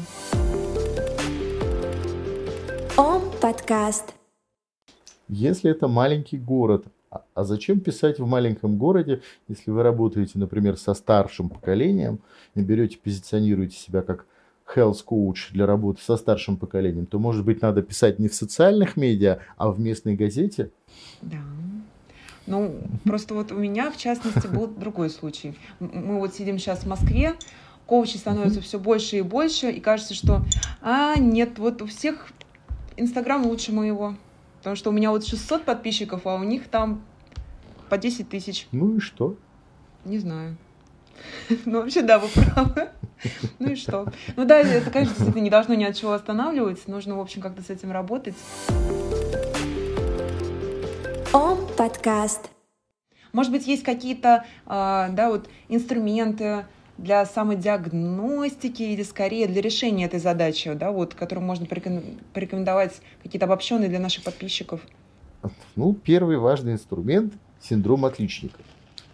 Ом 2.99 3.21
подкаст. 3.41 4.13
Если 5.29 5.71
это 5.71 5.87
маленький 5.87 6.37
город, 6.37 6.83
а, 7.09 7.23
а 7.33 7.45
зачем 7.45 7.79
писать 7.79 8.19
в 8.19 8.25
маленьком 8.25 8.77
городе, 8.77 9.21
если 9.47 9.71
вы 9.71 9.83
работаете, 9.83 10.37
например, 10.37 10.75
со 10.75 10.93
старшим 10.93 11.47
поколением 11.47 12.19
и 12.55 12.61
берете, 12.61 12.97
позиционируете 12.97 13.77
себя 13.77 14.01
как 14.01 14.25
health 14.75 15.05
coach 15.09 15.53
для 15.53 15.65
работы 15.65 16.01
со 16.01 16.17
старшим 16.17 16.57
поколением, 16.57 17.05
то, 17.05 17.19
может 17.19 17.45
быть, 17.45 17.61
надо 17.61 17.83
писать 17.83 18.19
не 18.19 18.27
в 18.27 18.33
социальных 18.33 18.97
медиа, 18.97 19.39
а 19.55 19.71
в 19.71 19.79
местной 19.79 20.17
газете? 20.17 20.69
Да. 21.21 21.37
Ну, 22.47 22.81
просто 23.05 23.33
вот 23.33 23.53
у 23.53 23.55
меня, 23.55 23.91
в 23.91 23.97
частности, 23.97 24.47
был 24.47 24.67
другой 24.77 25.09
случай. 25.09 25.57
Мы 25.79 26.19
вот 26.19 26.35
сидим 26.35 26.59
сейчас 26.59 26.79
в 26.79 26.87
Москве, 26.87 27.35
коучей 27.85 28.19
становится 28.19 28.59
все 28.59 28.77
больше 28.77 29.19
и 29.19 29.21
больше, 29.21 29.71
и 29.71 29.79
кажется, 29.79 30.13
что, 30.13 30.43
а, 30.81 31.17
нет, 31.17 31.59
вот 31.59 31.81
у 31.81 31.85
всех 31.85 32.33
Инстаграм 32.99 33.45
лучше 33.45 33.71
моего. 33.71 34.15
Потому 34.57 34.75
что 34.75 34.89
у 34.89 34.93
меня 34.93 35.11
вот 35.11 35.25
600 35.25 35.63
подписчиков, 35.63 36.27
а 36.27 36.35
у 36.35 36.43
них 36.43 36.67
там 36.67 37.01
по 37.89 37.97
10 37.97 38.29
тысяч. 38.29 38.67
Ну 38.71 38.97
и 38.97 38.99
что? 38.99 39.35
Не 40.05 40.19
знаю. 40.19 40.57
Ну, 41.65 41.81
вообще, 41.81 42.01
да, 42.01 42.19
вы 42.19 42.27
правы. 42.27 42.89
Ну 43.57 43.71
и 43.71 43.75
что? 43.75 44.07
Ну 44.35 44.45
да, 44.45 44.59
это, 44.59 44.89
конечно, 44.91 45.15
действительно 45.15 45.43
не 45.43 45.49
должно 45.49 45.75
ни 45.75 45.83
от 45.83 45.95
чего 45.95 46.13
останавливать. 46.13 46.87
Нужно, 46.87 47.17
в 47.17 47.19
общем, 47.19 47.41
как-то 47.41 47.61
с 47.61 47.69
этим 47.69 47.91
работать. 47.91 48.35
Ом 51.33 51.59
подкаст. 51.77 52.49
Может 53.31 53.51
быть, 53.51 53.67
есть 53.67 53.83
какие-то, 53.83 54.45
а, 54.65 55.09
да, 55.09 55.29
вот 55.29 55.49
инструменты 55.67 56.65
для 57.01 57.25
самодиагностики 57.25 58.83
или 58.83 59.03
скорее 59.03 59.47
для 59.47 59.61
решения 59.61 60.05
этой 60.05 60.19
задачи, 60.19 60.73
да, 60.73 60.91
вот, 60.91 61.13
которую 61.13 61.45
можно 61.45 61.65
порекомендовать 61.65 63.01
какие-то 63.23 63.45
обобщенные 63.45 63.89
для 63.89 63.99
наших 63.99 64.23
подписчиков? 64.23 64.81
Ну, 65.75 65.93
первый 65.93 66.37
важный 66.37 66.73
инструмент– 66.73 67.33
синдром 67.61 68.05
отличника. 68.05 68.59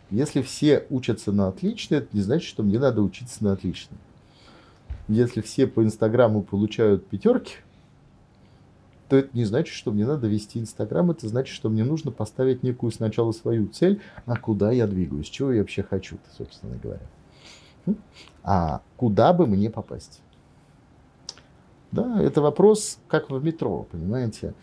Если 0.10 0.42
все 0.42 0.86
учатся 0.90 1.32
на 1.32 1.48
отлично, 1.48 1.96
это 1.96 2.08
не 2.14 2.22
значит, 2.22 2.48
что 2.48 2.64
мне 2.64 2.80
надо 2.80 3.02
учиться 3.02 3.44
на 3.44 3.54
отлично. 3.54 3.96
Если 5.08 5.42
все 5.42 5.68
по 5.68 5.84
Инстаграму 5.84 6.42
получают 6.42 7.08
пятерки, 7.08 7.58
то 9.08 9.18
это 9.18 9.30
не 9.34 9.46
значит, 9.46 9.76
что 9.76 9.92
мне 9.92 10.06
надо 10.06 10.26
вести 10.28 10.60
Инстаграм. 10.60 11.12
Это 11.12 11.28
значит, 11.28 11.54
что 11.54 11.70
мне 11.70 11.84
нужно 11.84 12.10
поставить 12.10 12.64
некую 12.64 12.92
сначала 12.92 13.32
свою 13.32 13.68
цель, 13.68 14.02
а 14.26 14.36
куда 14.36 14.72
я 14.72 14.88
двигаюсь, 14.88 15.28
чего 15.28 15.52
я 15.52 15.62
вообще 15.62 15.84
хочу, 15.84 16.18
собственно 16.36 16.76
говоря. 16.82 17.04
А 18.44 18.82
куда 18.98 19.34
бы 19.34 19.48
мне 19.48 19.70
попасть? 19.70 20.22
Да, 21.92 22.22
это 22.22 22.42
вопрос, 22.42 23.00
как 23.08 23.30
в 23.30 23.44
метро, 23.44 23.88
понимаете? 23.92 24.54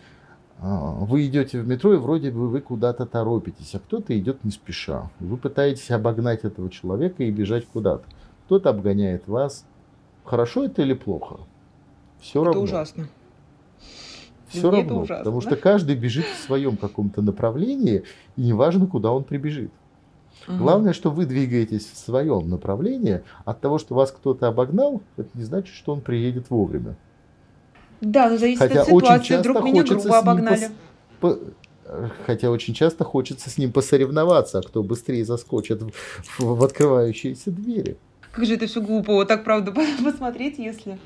А, 0.60 0.92
вы 0.92 1.26
идете 1.26 1.60
в 1.60 1.66
метро, 1.66 1.94
и 1.94 1.96
вроде 1.96 2.30
бы 2.30 2.48
вы 2.48 2.60
куда-то 2.60 3.06
торопитесь, 3.06 3.74
а 3.74 3.78
кто-то 3.80 4.16
идет 4.18 4.44
не 4.44 4.50
спеша. 4.50 5.10
Вы 5.18 5.36
пытаетесь 5.36 5.90
обогнать 5.90 6.44
этого 6.44 6.70
человека 6.70 7.24
и 7.24 7.30
бежать 7.30 7.66
куда-то. 7.66 8.04
Кто-то 8.46 8.70
обгоняет 8.70 9.26
вас. 9.26 9.64
Хорошо 10.24 10.64
это 10.64 10.82
или 10.82 10.94
плохо? 10.94 11.40
Все 12.20 12.40
это 12.42 12.46
равно. 12.48 12.62
ужасно. 12.62 13.08
Все 14.46 14.70
Мне 14.70 14.82
равно, 14.82 15.00
ужасно. 15.00 15.24
потому 15.24 15.40
что 15.40 15.56
каждый 15.56 15.96
бежит 15.96 16.26
в 16.26 16.44
своем 16.44 16.76
каком-то 16.76 17.22
направлении, 17.22 18.04
и 18.36 18.42
неважно, 18.42 18.86
куда 18.86 19.10
он 19.10 19.24
прибежит. 19.24 19.72
Угу. 20.48 20.56
Главное, 20.56 20.92
что 20.92 21.10
вы 21.10 21.26
двигаетесь 21.26 21.90
в 21.92 21.96
своем 21.96 22.48
направлении. 22.48 23.22
От 23.44 23.60
того, 23.60 23.78
что 23.78 23.94
вас 23.94 24.10
кто-то 24.10 24.48
обогнал, 24.48 25.02
это 25.16 25.28
не 25.34 25.44
значит, 25.44 25.74
что 25.74 25.92
он 25.92 26.00
приедет 26.00 26.50
вовремя. 26.50 26.96
Да, 28.00 28.28
но 28.28 28.36
зависит 28.36 28.58
Хотя 28.58 28.82
от 28.82 28.86
ситуации. 28.88 29.14
Очень 29.14 29.24
часто 29.24 29.50
Вдруг 29.50 29.64
меня 29.64 29.82
грубо 29.84 30.18
обогнали. 30.18 30.70
Пос... 31.20 31.38
Хотя 32.26 32.50
очень 32.50 32.74
часто 32.74 33.04
хочется 33.04 33.50
с 33.50 33.58
ним 33.58 33.72
посоревноваться, 33.72 34.58
а 34.58 34.62
кто 34.62 34.82
быстрее 34.82 35.24
заскочит 35.24 35.82
в, 35.82 35.90
в, 35.90 36.40
в 36.40 36.64
открывающиеся 36.64 37.50
двери. 37.50 37.96
Как 38.32 38.46
же 38.46 38.54
это 38.54 38.66
все 38.66 38.80
глупо, 38.80 39.12
вот 39.12 39.28
так 39.28 39.44
правда 39.44 39.72
посмотреть, 40.04 40.58
если... 40.58 40.98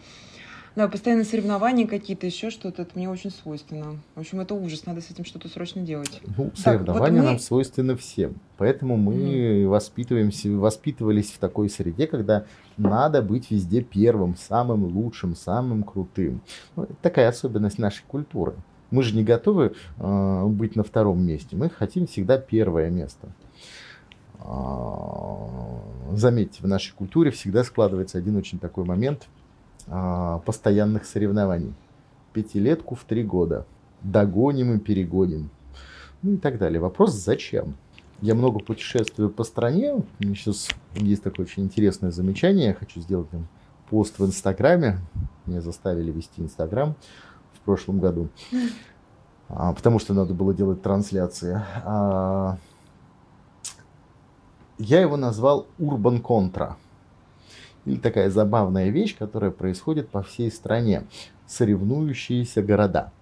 Да, 0.77 0.89
постоянно 0.89 1.25
соревнования 1.25 1.87
какие-то, 1.87 2.27
еще 2.27 2.51
что-то, 2.51 2.83
это 2.83 2.91
мне 2.97 3.09
очень 3.09 3.31
свойственно. 3.31 3.99
В 4.15 4.21
общем, 4.21 4.41
это 4.41 4.55
ужас, 4.55 4.85
надо 4.85 5.01
с 5.01 5.11
этим 5.11 5.25
что-то 5.25 5.49
срочно 5.49 5.81
делать. 5.81 6.21
Ну, 6.37 6.53
соревнования 6.55 7.23
вот 7.23 7.25
мы... 7.25 7.31
нам 7.33 7.39
свойственны 7.39 7.97
всем. 7.97 8.35
Поэтому 8.59 8.99
мы 8.99 9.15
mm. 9.15 9.69
воспитываемся, 9.69 10.51
воспитывались 10.51 11.33
в 11.33 11.39
такой 11.39 11.71
среде, 11.71 12.07
когда 12.07 12.45
надо 12.77 13.23
быть 13.23 13.51
везде 13.51 13.81
первым, 13.81 14.37
самым 14.37 14.85
лучшим, 14.85 15.35
самым 15.35 15.83
крутым. 15.83 16.43
Ну, 16.77 16.83
это 16.83 16.95
такая 17.01 17.31
особенность 17.31 17.79
нашей 17.79 18.05
культуры. 18.07 18.55
Мы 18.91 19.03
же 19.03 19.17
не 19.17 19.25
готовы 19.25 19.75
э, 19.97 20.45
быть 20.45 20.77
на 20.77 20.85
втором 20.85 21.25
месте. 21.25 21.57
Мы 21.57 21.71
хотим 21.71 22.07
всегда 22.07 22.37
первое 22.37 22.91
место. 22.91 23.29
А, 24.41 25.49
заметьте, 26.13 26.63
в 26.63 26.69
нашей 26.69 26.93
культуре 26.93 27.31
всегда 27.31 27.65
складывается 27.65 28.19
один 28.19 28.37
очень 28.37 28.59
такой 28.59 28.85
момент– 28.85 29.27
а, 29.89 30.39
постоянных 30.41 31.05
соревнований. 31.05 31.75
Пятилетку 32.33 32.95
в 32.95 33.05
три 33.05 33.23
года. 33.23 33.67
Догоним 34.03 34.75
и 34.75 34.79
перегоним. 34.79 35.51
Ну 36.23 36.35
и 36.35 36.37
так 36.37 36.59
далее. 36.59 36.81
Вопрос, 36.81 37.13
зачем? 37.13 37.77
Я 38.21 38.35
много 38.35 38.61
путешествую 38.61 39.31
по 39.31 39.45
стране. 39.45 40.03
Сейчас 40.21 40.69
есть 40.95 41.23
такое 41.23 41.47
очень 41.47 41.65
интересное 41.65 42.11
замечание. 42.11 42.69
Я 42.69 42.75
хочу 42.75 43.01
сделать 43.01 43.31
там 43.31 43.47
пост 43.91 44.19
в 44.19 44.25
Инстаграме. 44.25 44.99
Меня 45.45 45.61
заставили 45.61 46.11
вести 46.11 46.43
Инстаграм 46.43 46.95
в 47.55 47.61
прошлом 47.61 48.01
году. 48.01 48.29
А, 49.49 49.73
потому 49.73 49.99
что 49.99 50.15
надо 50.15 50.35
было 50.35 50.53
делать 50.55 50.83
трансляции. 50.83 51.63
А, 51.85 52.59
я 54.79 55.01
его 55.01 55.17
назвал 55.17 55.67
Urban 55.79 56.21
Contra 56.21 56.75
или 57.87 57.97
такая 57.97 58.29
забавная 58.31 58.91
вещь, 58.91 59.17
которая 59.17 59.51
происходит 59.51 60.09
по 60.09 60.23
всей 60.23 60.51
стране. 60.51 61.05
Соревнующиеся 61.47 62.63
города. 62.63 63.13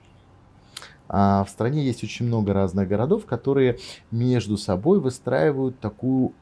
А 1.08 1.44
в 1.44 1.50
стране 1.50 1.84
есть 1.84 2.02
очень 2.02 2.26
много 2.26 2.54
разных 2.54 2.88
городов, 2.88 3.26
которые 3.26 3.78
между 4.10 4.56
собой 4.56 4.98
выстраивают 4.98 5.78
такую 5.78 6.32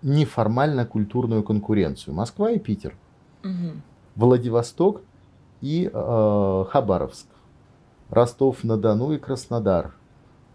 неформально 0.00 0.86
культурную 0.86 1.42
конкуренцию. 1.42 2.14
Москва 2.14 2.50
и 2.50 2.58
Питер. 2.58 2.94
Угу. 3.44 3.80
Владивосток 4.16 5.02
и 5.60 5.90
э, 5.92 6.64
Хабаровск. 6.70 7.26
Ростов-на-Дону 8.10 9.12
и 9.12 9.18
Краснодар. 9.18 9.94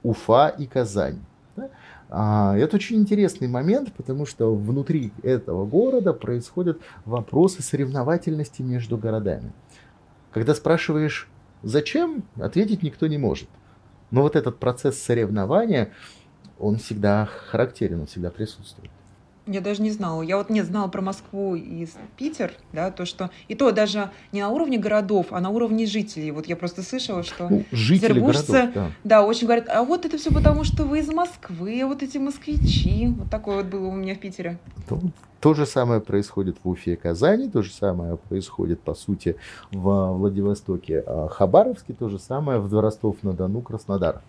Уфа 0.04 0.48
и 0.48 0.66
Казань. 0.66 1.20
Да? 1.56 1.70
А, 2.10 2.56
это 2.58 2.78
очень 2.78 2.98
интересный 2.98 3.48
момент, 3.48 3.93
потому 3.93 4.26
что 4.26 4.56
внутри 4.56 5.12
этого 5.24 5.65
города 5.65 6.13
происходят 6.13 6.80
вопросы 7.06 7.62
соревновательности 7.62 8.62
между 8.62 8.98
городами. 8.98 9.52
Когда 10.32 10.56
спрашиваешь, 10.56 11.28
зачем, 11.63 12.24
ответить 12.39 12.84
никто 12.84 13.08
не 13.08 13.17
может. 13.17 13.50
Но 14.12 14.22
вот 14.22 14.36
этот 14.36 14.58
процесс 14.58 14.98
соревнования, 15.00 15.91
он 16.60 16.78
всегда 16.78 17.26
характерен, 17.26 18.02
он 18.02 18.06
всегда 18.08 18.30
присутствует. 18.30 18.91
Я 19.48 19.62
даже 19.62 19.82
не 19.82 19.92
знала. 19.92 20.22
Я 20.22 20.38
вот 20.38 20.50
не 20.50 20.62
знала 20.62 20.90
про 20.90 21.02
Москву 21.02 21.56
и 21.56 21.88
Питер, 22.18 22.52
да, 22.74 22.92
то, 22.92 23.06
что... 23.06 23.32
И 23.48 23.56
то 23.56 23.72
даже 23.72 24.12
не 24.32 24.42
на 24.42 24.50
уровне 24.50 24.78
городов, 24.78 25.28
а 25.32 25.40
на 25.40 25.50
уровне 25.50 25.86
жителей. 25.86 26.32
Вот 26.32 26.48
я 26.48 26.56
просто 26.56 26.84
слышала, 26.84 27.24
что 27.24 27.48
ну, 27.50 27.64
жители 27.72 28.10
петербуржцы, 28.10 28.52
городов, 28.52 28.74
да. 28.76 28.92
да, 29.04 29.24
очень 29.24 29.48
говорят, 29.48 29.70
а 29.70 29.84
вот 29.84 30.06
это 30.06 30.18
все 30.18 30.32
потому, 30.32 30.66
что 30.66 30.84
вы 30.84 31.00
из 31.00 31.08
Москвы, 31.08 31.82
вот 31.86 32.04
эти 32.04 32.18
москвичи. 32.18 33.08
Вот 33.18 33.30
такое 33.30 33.58
вот 33.58 33.68
было 33.68 33.88
у 33.88 33.96
меня 33.96 34.16
в 34.16 34.20
Питере. 34.20 34.60
То, 34.90 35.00
то 35.40 35.54
же 35.54 35.66
самое 35.66 36.02
происходит 36.02 36.58
в 36.64 36.70
Уфе 36.70 36.94
и 36.94 36.96
Казани, 36.96 37.50
то 37.50 37.62
же 37.62 37.72
самое 37.72 38.18
происходит, 38.18 38.82
по 38.82 38.94
сути, 38.96 39.38
в 39.72 40.18
Владивостоке, 40.18 41.04
а 41.06 41.30
Хабаровске, 41.30 41.94
то 41.94 42.10
же 42.10 42.20
самое 42.20 42.60
в 42.60 42.74
Ростов-на-Дону, 42.80 43.62
Краснодар. 43.62 44.22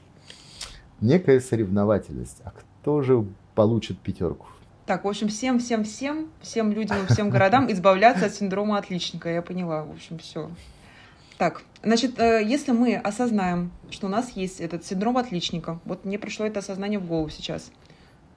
Некая 1.00 1.40
соревновательность. 1.40 2.40
А 2.44 2.50
кто 2.50 3.02
же 3.02 3.24
получит 3.54 3.98
пятерку? 3.98 4.46
Так, 4.88 5.04
в 5.04 5.08
общем, 5.08 5.28
всем, 5.28 5.58
всем, 5.58 5.84
всем, 5.84 6.30
всем 6.40 6.72
людям 6.72 6.96
и 7.04 7.12
всем 7.12 7.28
городам 7.34 7.70
избавляться 7.70 8.24
от 8.24 8.34
синдрома 8.34 8.78
отличника. 8.78 9.28
Я 9.28 9.42
поняла, 9.42 9.84
в 9.84 9.90
общем, 9.90 10.18
все. 10.18 10.50
Так, 11.36 11.60
значит, 11.82 12.18
э, 12.18 12.42
если 12.42 12.72
мы 12.72 12.96
осознаем, 12.96 13.70
что 13.90 14.06
у 14.06 14.08
нас 14.08 14.30
есть 14.30 14.60
этот 14.60 14.86
синдром 14.86 15.18
отличника, 15.18 15.78
вот 15.84 16.06
мне 16.06 16.18
пришло 16.18 16.46
это 16.46 16.60
осознание 16.60 16.98
в 16.98 17.06
голову 17.06 17.28
сейчас. 17.28 17.70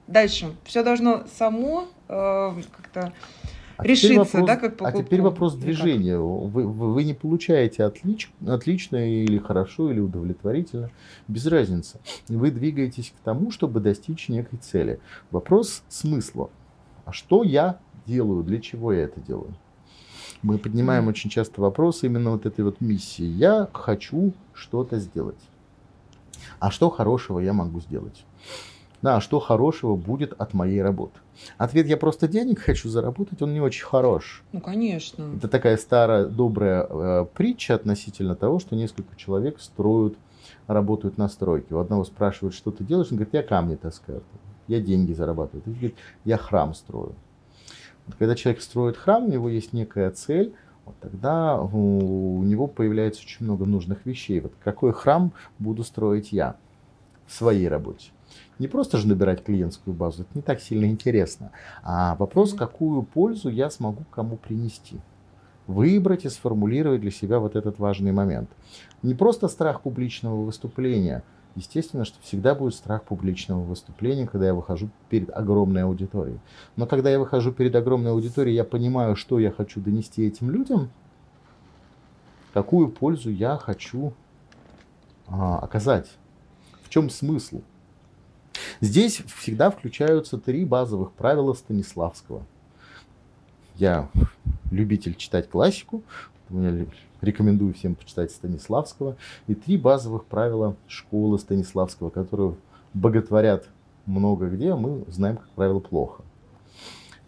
Дальше. 0.06 0.54
Все 0.64 0.82
должно 0.82 1.24
само 1.38 1.88
э, 2.08 2.52
как-то 2.76 3.14
а 3.82 3.86
решиться, 3.86 4.38
вопрос, 4.38 4.46
да, 4.46 4.56
как 4.56 4.76
по 4.76 4.88
А 4.88 4.92
теперь 4.92 5.20
вопрос 5.20 5.54
движения. 5.54 6.18
Вы, 6.18 6.66
вы, 6.66 6.92
вы 6.92 7.04
не 7.04 7.14
получаете 7.14 7.84
отлич, 7.84 8.30
отлично 8.46 8.96
или 8.96 9.38
хорошо, 9.38 9.90
или 9.90 10.00
удовлетворительно. 10.00 10.90
Без 11.28 11.46
разницы. 11.46 12.00
Вы 12.28 12.50
двигаетесь 12.50 13.12
к 13.16 13.22
тому, 13.24 13.50
чтобы 13.50 13.80
достичь 13.80 14.28
некой 14.28 14.58
цели. 14.58 15.00
Вопрос 15.30 15.82
смысла. 15.88 16.50
А 17.04 17.12
что 17.12 17.42
я 17.42 17.78
делаю, 18.06 18.42
для 18.42 18.60
чего 18.60 18.92
я 18.92 19.02
это 19.02 19.20
делаю. 19.20 19.54
Мы 20.42 20.58
поднимаем 20.58 21.06
mm. 21.06 21.10
очень 21.10 21.30
часто 21.30 21.60
вопрос 21.60 22.02
именно 22.02 22.32
вот 22.32 22.46
этой 22.46 22.64
вот 22.64 22.80
миссии. 22.80 23.24
Я 23.24 23.68
хочу 23.72 24.32
что-то 24.52 24.98
сделать. 24.98 25.38
А 26.58 26.70
что 26.70 26.90
хорошего 26.90 27.38
я 27.38 27.52
могу 27.52 27.80
сделать? 27.80 28.24
Да, 29.02 29.16
а 29.16 29.20
что 29.20 29.40
хорошего 29.40 29.96
будет 29.96 30.32
от 30.32 30.54
моей 30.54 30.82
работы? 30.82 31.18
Ответ 31.58 31.86
«я 31.86 31.96
просто 31.96 32.28
денег 32.28 32.60
хочу 32.60 32.88
заработать», 32.88 33.42
он 33.42 33.52
не 33.52 33.60
очень 33.60 33.84
хорош. 33.84 34.42
Ну, 34.52 34.60
конечно. 34.60 35.34
Это 35.36 35.48
такая 35.48 35.76
старая 35.76 36.26
добрая 36.26 36.86
э, 36.88 37.26
притча 37.34 37.74
относительно 37.74 38.34
того, 38.34 38.58
что 38.58 38.76
несколько 38.76 39.16
человек 39.16 39.60
строят, 39.60 40.16
работают 40.66 41.18
на 41.18 41.28
стройке. 41.28 41.74
У 41.74 41.78
одного 41.78 42.04
спрашивают, 42.04 42.54
что 42.54 42.70
ты 42.70 42.84
делаешь, 42.84 43.08
он 43.10 43.18
говорит, 43.18 43.34
я 43.34 43.42
камни 43.42 43.76
таскаю, 43.76 44.22
я 44.68 44.80
деньги 44.80 45.12
зарабатываю. 45.12 45.62
Другой 45.62 45.80
говорит, 45.80 45.98
я 46.24 46.36
храм 46.36 46.74
строю. 46.74 47.14
Вот 48.06 48.16
когда 48.18 48.34
человек 48.34 48.62
строит 48.62 48.96
храм, 48.96 49.24
у 49.24 49.30
него 49.30 49.48
есть 49.48 49.72
некая 49.72 50.10
цель, 50.10 50.54
вот 50.84 50.96
тогда 51.00 51.60
у 51.60 52.42
него 52.42 52.66
появляется 52.66 53.22
очень 53.22 53.44
много 53.44 53.64
нужных 53.64 54.04
вещей. 54.04 54.40
Вот 54.40 54.52
какой 54.62 54.92
храм 54.92 55.32
буду 55.58 55.84
строить 55.84 56.32
я 56.32 56.56
в 57.26 57.32
своей 57.32 57.68
работе? 57.68 58.10
Не 58.62 58.68
просто 58.68 58.96
же 58.96 59.08
набирать 59.08 59.42
клиентскую 59.42 59.92
базу, 59.92 60.22
это 60.22 60.30
не 60.36 60.40
так 60.40 60.60
сильно 60.60 60.84
интересно, 60.84 61.50
а 61.82 62.14
вопрос, 62.14 62.54
какую 62.54 63.02
пользу 63.02 63.48
я 63.48 63.70
смогу 63.70 64.04
кому 64.12 64.36
принести. 64.36 65.00
Выбрать 65.66 66.24
и 66.26 66.28
сформулировать 66.28 67.00
для 67.00 67.10
себя 67.10 67.40
вот 67.40 67.56
этот 67.56 67.80
важный 67.80 68.12
момент. 68.12 68.48
Не 69.02 69.14
просто 69.14 69.48
страх 69.48 69.80
публичного 69.80 70.44
выступления. 70.44 71.24
Естественно, 71.56 72.04
что 72.04 72.22
всегда 72.22 72.54
будет 72.54 72.76
страх 72.76 73.02
публичного 73.02 73.64
выступления, 73.64 74.28
когда 74.28 74.46
я 74.46 74.54
выхожу 74.54 74.90
перед 75.08 75.36
огромной 75.36 75.82
аудиторией. 75.82 76.38
Но 76.76 76.86
когда 76.86 77.10
я 77.10 77.18
выхожу 77.18 77.50
перед 77.50 77.74
огромной 77.74 78.12
аудиторией, 78.12 78.54
я 78.54 78.62
понимаю, 78.62 79.16
что 79.16 79.40
я 79.40 79.50
хочу 79.50 79.80
донести 79.80 80.24
этим 80.24 80.52
людям, 80.52 80.88
какую 82.54 82.92
пользу 82.92 83.28
я 83.28 83.56
хочу 83.56 84.12
а, 85.26 85.58
оказать. 85.58 86.12
В 86.84 86.90
чем 86.90 87.10
смысл? 87.10 87.62
Здесь 88.82 89.22
всегда 89.36 89.70
включаются 89.70 90.38
три 90.38 90.64
базовых 90.64 91.12
правила 91.12 91.52
Станиславского. 91.52 92.42
Я 93.76 94.10
любитель 94.72 95.14
читать 95.14 95.48
классику, 95.48 96.02
рекомендую 97.20 97.74
всем 97.74 97.94
почитать 97.94 98.32
Станиславского. 98.32 99.16
И 99.46 99.54
три 99.54 99.76
базовых 99.76 100.24
правила 100.24 100.74
школы 100.88 101.38
Станиславского, 101.38 102.10
которые 102.10 102.56
боготворят 102.92 103.68
много 104.04 104.48
где, 104.48 104.74
мы 104.74 105.04
знаем, 105.06 105.36
как 105.36 105.48
правило, 105.50 105.78
плохо. 105.78 106.24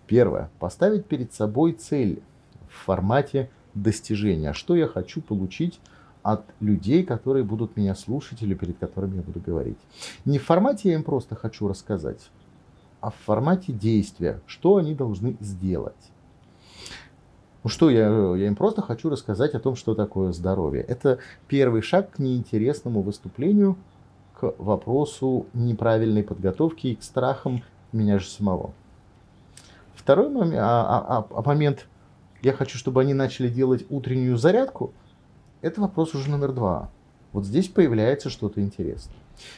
Первое. 0.08 0.50
Поставить 0.58 1.06
перед 1.06 1.32
собой 1.32 1.74
цель 1.74 2.20
в 2.68 2.84
формате 2.84 3.48
достижения. 3.74 4.54
Что 4.54 4.74
я 4.74 4.88
хочу 4.88 5.20
получить 5.20 5.78
от 6.24 6.42
людей, 6.58 7.04
которые 7.04 7.44
будут 7.44 7.76
меня 7.76 7.94
слушать 7.94 8.42
или 8.42 8.54
перед 8.54 8.78
которыми 8.78 9.16
я 9.16 9.22
буду 9.22 9.40
говорить. 9.40 9.76
Не 10.24 10.38
в 10.38 10.44
формате 10.44 10.88
я 10.88 10.94
им 10.94 11.04
просто 11.04 11.36
хочу 11.36 11.68
рассказать, 11.68 12.30
а 13.02 13.10
в 13.10 13.14
формате 13.26 13.74
действия, 13.74 14.40
что 14.46 14.76
они 14.76 14.94
должны 14.94 15.36
сделать. 15.40 15.92
Ну 17.62 17.68
что, 17.68 17.90
я, 17.90 18.08
я 18.36 18.46
им 18.46 18.56
просто 18.56 18.80
хочу 18.80 19.10
рассказать 19.10 19.54
о 19.54 19.60
том, 19.60 19.76
что 19.76 19.94
такое 19.94 20.32
здоровье. 20.32 20.82
Это 20.82 21.18
первый 21.46 21.82
шаг 21.82 22.12
к 22.12 22.18
неинтересному 22.18 23.02
выступлению, 23.02 23.76
к 24.40 24.54
вопросу 24.56 25.44
неправильной 25.52 26.22
подготовки 26.22 26.86
и 26.86 26.96
к 26.96 27.02
страхам 27.02 27.62
меня 27.92 28.18
же 28.18 28.28
самого. 28.28 28.72
Второй 29.94 30.30
момент, 30.30 30.56
а, 30.58 31.04
а, 31.06 31.26
а 31.30 31.42
момент, 31.42 31.86
я 32.40 32.54
хочу, 32.54 32.78
чтобы 32.78 33.02
они 33.02 33.12
начали 33.12 33.48
делать 33.48 33.84
утреннюю 33.90 34.38
зарядку– 34.38 34.94
это 35.64 35.80
вопрос 35.80 36.14
уже 36.14 36.30
номер 36.30 36.52
два. 36.52 36.90
Вот 37.32 37.46
здесь 37.46 37.68
появляется 37.68 38.28
что-то 38.28 38.60
интересное. 38.60 39.16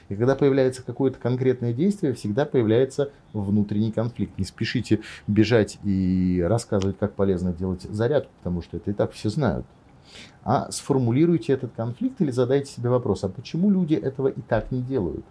И 0.08 0.14
когда 0.14 0.34
появляется 0.36 0.82
какое-то 0.82 1.18
конкретное 1.18 1.74
действие, 1.74 2.14
всегда 2.14 2.46
появляется 2.46 3.10
внутренний 3.32 3.92
конфликт. 3.92 4.38
Не 4.38 4.44
спешите 4.44 5.00
бежать 5.26 5.78
и 5.82 6.42
рассказывать, 6.46 6.96
как 6.98 7.12
полезно 7.14 7.52
делать 7.52 7.82
зарядку, 7.82 8.30
потому 8.38 8.62
что 8.62 8.78
это 8.78 8.92
и 8.92 8.94
так 8.94 9.12
все 9.12 9.28
знают. 9.28 9.66
А 10.44 10.70
сформулируйте 10.70 11.52
этот 11.52 11.72
конфликт 11.72 12.20
или 12.20 12.30
задайте 12.30 12.70
себе 12.70 12.88
вопрос, 12.88 13.24
а 13.24 13.28
почему 13.28 13.70
люди 13.70 13.94
этого 13.94 14.28
и 14.28 14.40
так 14.40 14.70
не 14.70 14.80
делают? 14.80 15.24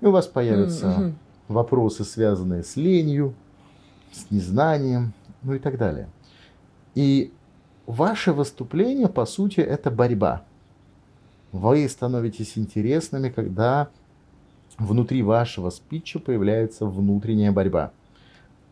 И 0.00 0.06
у 0.06 0.12
вас 0.12 0.28
появятся 0.28 0.86
mm-hmm. 0.86 1.12
вопросы, 1.48 2.04
связанные 2.04 2.62
с 2.62 2.76
ленью, 2.76 3.34
с 4.12 4.30
незнанием, 4.30 5.12
ну 5.42 5.54
и 5.54 5.58
так 5.58 5.76
далее. 5.76 6.08
И 6.94 7.32
Ваше 7.86 8.32
выступление, 8.32 9.08
по 9.08 9.26
сути, 9.26 9.60
это 9.60 9.90
борьба. 9.90 10.44
Вы 11.52 11.88
становитесь 11.88 12.56
интересными, 12.56 13.28
когда 13.28 13.88
внутри 14.78 15.22
вашего 15.22 15.70
спича 15.70 16.18
появляется 16.18 16.86
внутренняя 16.86 17.52
борьба 17.52 17.92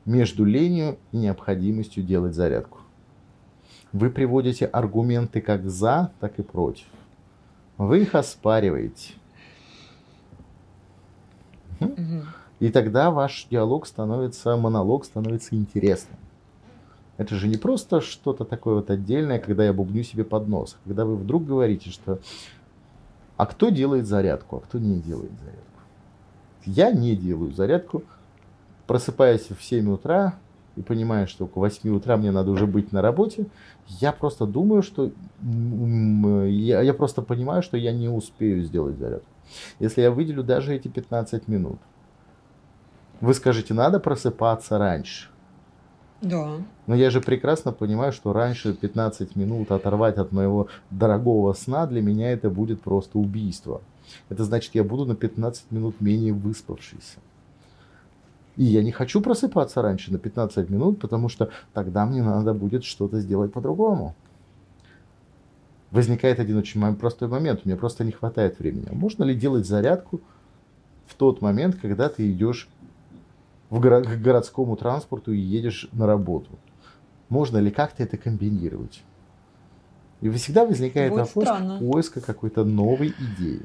между 0.05 0.45
ленью 0.45 0.99
и 1.13 1.19
необходимостью 1.19 2.03
делать 2.03 2.35
зарядку. 2.35 2.79
Вы 3.93 4.11
приводите 4.11 4.67
аргументы 4.67 5.41
как 5.41 5.69
за, 5.69 6.13
так 6.19 6.39
и 6.39 6.43
против. 6.43 6.87
Вы 7.77 8.03
их 8.03 8.15
оспариваете. 8.15 9.13
И 12.59 12.71
тогда 12.71 13.11
ваш 13.11 13.47
диалог 13.51 13.87
становится, 13.87 14.57
монолог 14.57 15.05
становится 15.05 15.55
интересным. 15.55 16.17
Это 17.23 17.37
же 17.37 17.47
не 17.47 17.57
просто 17.57 18.01
что-то 18.01 18.45
такое 18.45 18.75
вот 18.75 18.91
отдельное, 18.91 19.39
когда 19.39 19.65
я 19.65 19.73
бубню 19.73 20.03
себе 20.03 20.25
под 20.25 20.49
нос. 20.49 20.77
Когда 20.85 21.05
вы 21.05 21.15
вдруг 21.15 21.47
говорите, 21.47 21.91
что 21.91 22.19
а 23.37 23.47
кто 23.47 23.69
делает 23.69 24.09
зарядку, 24.09 24.57
а 24.57 24.61
кто 24.61 24.81
не 24.81 24.99
делает 24.99 25.31
зарядку. 25.39 25.81
Я 26.65 26.91
не 26.91 27.15
делаю 27.15 27.53
зарядку, 27.53 28.03
просыпаясь 28.89 29.51
в 29.51 29.63
7 29.63 29.89
утра 29.93 30.35
и 30.75 30.83
понимая, 30.83 31.27
что 31.27 31.47
к 31.47 31.55
8 31.55 31.91
утра 31.95 32.17
мне 32.17 32.33
надо 32.33 32.51
уже 32.51 32.67
быть 32.67 32.91
на 32.91 33.03
работе, 33.03 33.47
я 33.87 34.11
просто 34.11 34.45
думаю, 34.45 34.83
что 34.83 35.13
я, 35.43 36.81
я 36.81 36.93
просто 36.93 37.23
понимаю, 37.23 37.63
что 37.63 37.77
я 37.77 37.93
не 37.93 38.09
успею 38.09 38.65
сделать 38.65 38.99
зарядку. 38.99 39.29
Если 39.79 40.01
я 40.01 40.11
выделю 40.11 40.43
даже 40.43 40.75
эти 40.75 40.89
15 40.89 41.47
минут, 41.47 41.79
вы 43.21 43.33
скажете, 43.33 43.75
надо 43.75 44.01
просыпаться 44.01 44.77
раньше. 44.77 45.29
Да. 46.23 46.59
Но 46.87 46.95
я 46.95 47.11
же 47.11 47.21
прекрасно 47.21 47.73
понимаю, 47.73 48.13
что 48.13 48.33
раньше 48.33 48.75
15 48.75 49.35
минут 49.35 49.73
оторвать 49.73 50.19
от 50.19 50.31
моего 50.31 50.69
дорогого 50.91 51.53
сна, 51.53 51.87
для 51.87 52.01
меня 52.01 52.31
это 52.31 52.49
будет 52.49 52.81
просто 52.81 53.19
убийство. 53.19 53.83
Это 54.29 54.45
значит, 54.45 54.75
я 54.75 54.85
буду 54.85 55.05
на 55.05 55.17
15 55.17 55.73
минут 55.73 56.01
менее 56.01 56.33
выспавшийся. 56.33 57.19
И 58.57 58.65
я 58.65 58.83
не 58.83 58.93
хочу 58.93 59.21
просыпаться 59.21 59.83
раньше 59.83 60.13
на 60.13 60.19
15 60.19 60.71
минут, 60.71 61.01
потому 61.01 61.29
что 61.29 61.51
тогда 61.73 62.07
мне 62.07 62.23
надо 62.23 62.55
будет 62.55 62.85
что-то 62.85 63.19
сделать 63.21 63.53
по-другому. 63.53 64.15
Возникает 65.91 66.39
один 66.39 66.59
очень 66.59 66.97
простой 66.97 67.29
момент. 67.29 67.63
У 67.65 67.69
меня 67.69 67.77
просто 67.77 68.05
не 68.05 68.13
хватает 68.13 68.59
времени. 68.59 68.89
А 68.91 68.95
можно 68.95 69.25
ли 69.25 69.35
делать 69.35 69.67
зарядку 69.67 70.21
в 71.07 71.15
тот 71.15 71.43
момент, 71.43 71.77
когда 71.81 72.09
ты 72.09 72.31
идешь 72.31 72.69
в 73.73 73.81
горо- 73.81 74.05
к 74.05 74.21
городскому 74.21 74.77
транспорту 74.77 75.33
и 75.33 75.39
едешь 75.39 75.89
на 75.93 76.07
работу. 76.07 76.51
Можно 77.31 77.57
ли 77.57 77.71
как-то 77.71 78.03
это 78.03 78.19
комбинировать? 78.19 79.03
И 80.21 80.29
всегда 80.29 80.67
возникает 80.67 81.11
Будет 81.11 81.27
вопрос 81.27 81.45
странно. 81.45 81.79
поиска 81.79 82.21
какой-то 82.21 82.65
новой 82.65 83.15
идеи. 83.19 83.63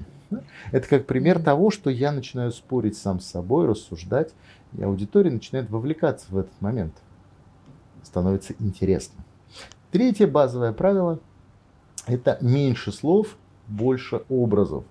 Это 0.71 0.87
как 0.87 1.07
пример 1.07 1.43
того, 1.43 1.71
что 1.71 1.89
я 1.89 2.13
начинаю 2.13 2.53
спорить 2.53 2.97
сам 2.97 3.19
с 3.19 3.25
собой, 3.25 3.67
рассуждать, 3.67 4.33
и 4.77 4.81
аудитория 4.81 5.29
начинает 5.29 5.69
вовлекаться 5.69 6.27
в 6.29 6.37
этот 6.37 6.53
момент. 6.61 6.93
Становится 8.01 8.53
интересно. 8.59 9.25
Третье 9.91 10.25
базовое 10.25 10.71
правило– 10.71 11.19
это 12.07 12.37
меньше 12.39 12.93
слов, 12.93 13.35
больше 13.67 14.21
образов. 14.29 14.85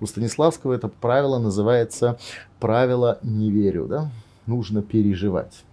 У 0.00 0.06
Станиславского 0.06 0.72
это 0.72 0.88
правило 0.88 1.38
называется 1.38 2.18
правило 2.58 3.18
«не 3.22 3.50
верю». 3.50 3.86
Да? 3.86 4.10
Нужно 4.46 4.82
переживать. 4.82 5.64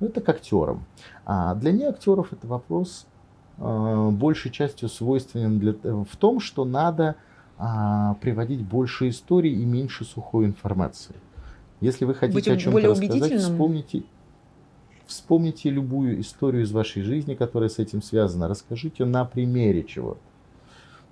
Ну, 0.00 0.06
это 0.06 0.20
к 0.20 0.28
актерам. 0.28 0.84
А 1.24 1.54
для 1.54 1.72
неактеров 1.72 2.32
это 2.32 2.46
вопрос 2.46 3.06
э, 3.58 4.10
большей 4.12 4.50
частью 4.50 4.88
свойственен 4.88 5.58
для, 5.58 5.72
в 5.72 6.16
том, 6.16 6.40
что 6.40 6.64
надо 6.64 7.16
э, 7.58 7.64
приводить 8.20 8.62
больше 8.62 9.08
историй 9.08 9.52
и 9.52 9.64
меньше 9.64 10.04
сухой 10.04 10.46
информации. 10.46 11.16
Если 11.80 12.04
вы 12.04 12.14
хотите 12.14 12.34
Быть 12.34 12.48
о 12.48 12.56
чем-то 12.56 12.88
рассказать, 12.88 13.40
вспомните, 13.40 14.02
вспомните 15.06 15.70
любую 15.70 16.20
историю 16.20 16.62
из 16.62 16.72
вашей 16.72 17.02
жизни, 17.02 17.34
которая 17.34 17.68
с 17.68 17.78
этим 17.78 18.02
связана. 18.02 18.48
Расскажите 18.48 19.04
на 19.04 19.24
примере 19.24 19.84
чего-то. 19.84 20.20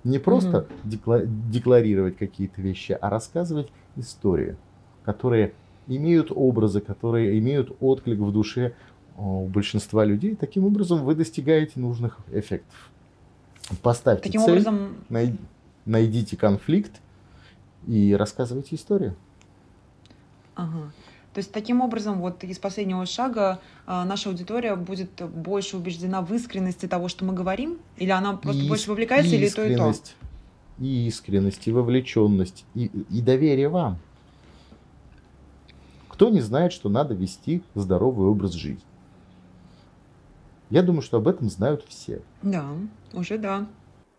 Не 0.03 0.19
просто 0.19 0.67
угу. 0.85 1.17
декларировать 1.49 2.17
какие-то 2.17 2.61
вещи, 2.61 2.97
а 2.99 3.09
рассказывать 3.09 3.69
истории, 3.97 4.55
которые 5.03 5.53
имеют 5.87 6.31
образы, 6.33 6.81
которые 6.81 7.37
имеют 7.39 7.75
отклик 7.79 8.19
в 8.19 8.31
душе 8.31 8.73
у 9.17 9.47
большинства 9.47 10.05
людей. 10.05 10.35
Таким 10.35 10.65
образом, 10.65 11.03
вы 11.03 11.15
достигаете 11.15 11.79
нужных 11.79 12.17
эффектов. 12.31 12.91
Поставьте 13.81 14.23
Таким 14.23 14.41
цель, 14.41 14.51
образом... 14.51 14.95
най- 15.09 15.37
найдите 15.85 16.37
конфликт 16.37 17.01
и 17.87 18.15
рассказывайте 18.15 18.75
историю. 18.75 19.15
Ага. 20.55 20.91
То 21.33 21.39
есть 21.39 21.51
таким 21.51 21.81
образом, 21.81 22.19
вот 22.19 22.43
из 22.43 22.57
последнего 22.57 23.05
шага 23.05 23.59
а, 23.85 24.05
наша 24.05 24.29
аудитория 24.29 24.75
будет 24.75 25.11
больше 25.29 25.77
убеждена 25.77 26.21
в 26.21 26.33
искренности 26.33 26.87
того, 26.87 27.09
что 27.09 27.25
мы 27.25 27.33
говорим, 27.33 27.77
или 27.97 28.09
она 28.09 28.33
просто 28.33 28.63
И 28.63 28.67
больше 28.67 28.89
вовлекается, 28.89 29.35
и 29.35 29.37
или 29.37 29.49
то, 29.49 29.63
и 29.63 29.75
то? 29.75 29.89
искренность, 29.91 30.15
И 30.79 31.07
искренность, 31.07 31.67
и 31.67 31.71
вовлеченность, 31.71 32.65
и, 32.73 32.85
и 32.85 33.21
доверие 33.21 33.69
вам. 33.69 33.99
Кто 36.17 36.31
не 36.31 36.41
знает, 36.41 36.73
что 36.73 36.89
надо 36.89 37.13
вести 37.13 37.61
здоровый 37.75 38.27
образ 38.27 38.53
жизни? 38.53 38.81
Я 40.71 40.81
думаю, 40.81 41.03
что 41.03 41.17
об 41.17 41.27
этом 41.27 41.47
знают 41.47 41.85
все. 41.87 42.23
Да, 42.41 42.71
уже 43.13 43.37
да. 43.37 43.67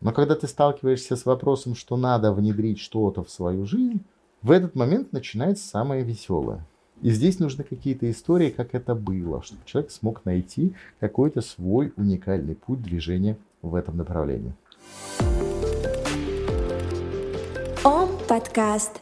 Но 0.00 0.12
когда 0.12 0.36
ты 0.36 0.46
сталкиваешься 0.46 1.16
с 1.16 1.26
вопросом, 1.26 1.74
что 1.74 1.96
надо 1.96 2.32
внедрить 2.32 2.78
что-то 2.78 3.24
в 3.24 3.30
свою 3.30 3.66
жизнь, 3.66 4.04
в 4.42 4.52
этот 4.52 4.76
момент 4.76 5.12
начинается 5.12 5.66
самое 5.66 6.04
веселое. 6.04 6.64
И 7.02 7.10
здесь 7.10 7.40
нужны 7.40 7.64
какие-то 7.64 8.08
истории, 8.08 8.50
как 8.50 8.76
это 8.76 8.94
было, 8.94 9.42
чтобы 9.42 9.62
человек 9.64 9.90
смог 9.90 10.24
найти 10.24 10.76
какой-то 11.00 11.40
свой 11.40 11.92
уникальный 11.96 12.54
путь 12.54 12.80
движения 12.80 13.36
в 13.60 13.74
этом 13.74 13.96
направлении. 13.96 14.54
Ом 17.82 18.08
подкаст. 18.28 19.00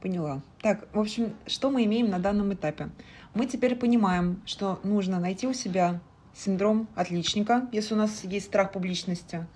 Поняла. 0.00 0.42
Так, 0.62 0.86
в 0.92 1.00
общем, 1.00 1.34
что 1.46 1.70
мы 1.70 1.84
имеем 1.84 2.08
на 2.08 2.18
данном 2.18 2.54
этапе? 2.54 2.90
Мы 3.34 3.46
теперь 3.46 3.74
понимаем, 3.74 4.40
что 4.46 4.78
нужно 4.84 5.18
найти 5.18 5.46
у 5.46 5.52
себя 5.52 6.00
синдром 6.34 6.88
отличника, 6.94 7.68
если 7.72 7.94
у 7.94 7.96
нас 7.96 8.22
есть 8.24 8.46
страх 8.46 8.72
публичности. 8.72 9.46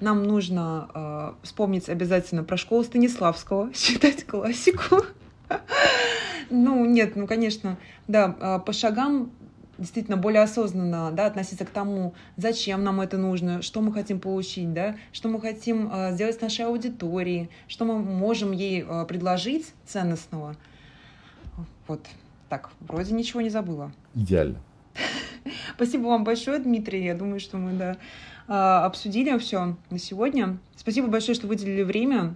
Нам 0.00 0.24
нужно 0.24 0.90
э, 0.94 1.32
вспомнить 1.42 1.88
обязательно 1.88 2.44
про 2.44 2.56
школу 2.56 2.84
Станиславского, 2.84 3.72
читать 3.74 4.24
классику. 4.24 5.04
Ну, 6.50 6.86
нет, 6.86 7.14
ну, 7.14 7.26
конечно, 7.26 7.76
да, 8.06 8.34
э, 8.40 8.58
по 8.64 8.72
шагам 8.72 9.30
действительно 9.78 10.16
более 10.16 10.42
осознанно 10.42 11.10
да, 11.12 11.26
относиться 11.26 11.64
к 11.64 11.70
тому, 11.70 12.14
зачем 12.36 12.84
нам 12.84 13.00
это 13.00 13.16
нужно, 13.16 13.62
что 13.62 13.80
мы 13.80 13.92
хотим 13.92 14.20
получить, 14.20 14.72
да, 14.72 14.96
что 15.12 15.28
мы 15.28 15.40
хотим 15.40 15.90
э, 15.92 16.12
сделать 16.12 16.36
с 16.36 16.40
нашей 16.40 16.66
аудиторией, 16.66 17.48
что 17.68 17.84
мы 17.84 17.98
можем 17.98 18.52
ей 18.52 18.84
э, 18.86 19.06
предложить 19.06 19.72
ценностного. 19.86 20.56
Вот 21.86 22.06
так, 22.48 22.70
вроде 22.80 23.14
ничего 23.14 23.40
не 23.40 23.50
забыла. 23.50 23.92
Идеально. 24.14 24.58
Спасибо 25.76 26.08
вам 26.08 26.24
большое, 26.24 26.58
Дмитрий. 26.58 27.04
Я 27.04 27.14
думаю, 27.14 27.40
что 27.40 27.56
мы 27.56 27.72
да, 27.72 27.96
а, 28.46 28.84
обсудили 28.84 29.36
все 29.38 29.76
на 29.90 29.98
сегодня. 29.98 30.58
Спасибо 30.76 31.08
большое, 31.08 31.34
что 31.34 31.46
выделили 31.46 31.82
время. 31.82 32.34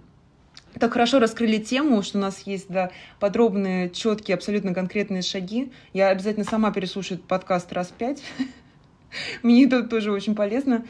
Так 0.79 0.93
хорошо 0.93 1.19
раскрыли 1.19 1.57
тему, 1.59 2.01
что 2.01 2.17
у 2.17 2.21
нас 2.21 2.41
есть 2.45 2.67
да, 2.69 2.91
подробные, 3.19 3.89
четкие, 3.89 4.35
абсолютно 4.35 4.73
конкретные 4.73 5.21
шаги. 5.21 5.71
Я 5.93 6.09
обязательно 6.09 6.45
сама 6.45 6.71
переслушаю 6.71 7.17
этот 7.17 7.27
подкаст 7.27 7.71
раз 7.73 7.93
пять. 7.95 8.23
Мне 9.43 9.65
это 9.65 9.83
тоже 9.83 10.11
очень 10.11 10.35
полезно. 10.35 10.83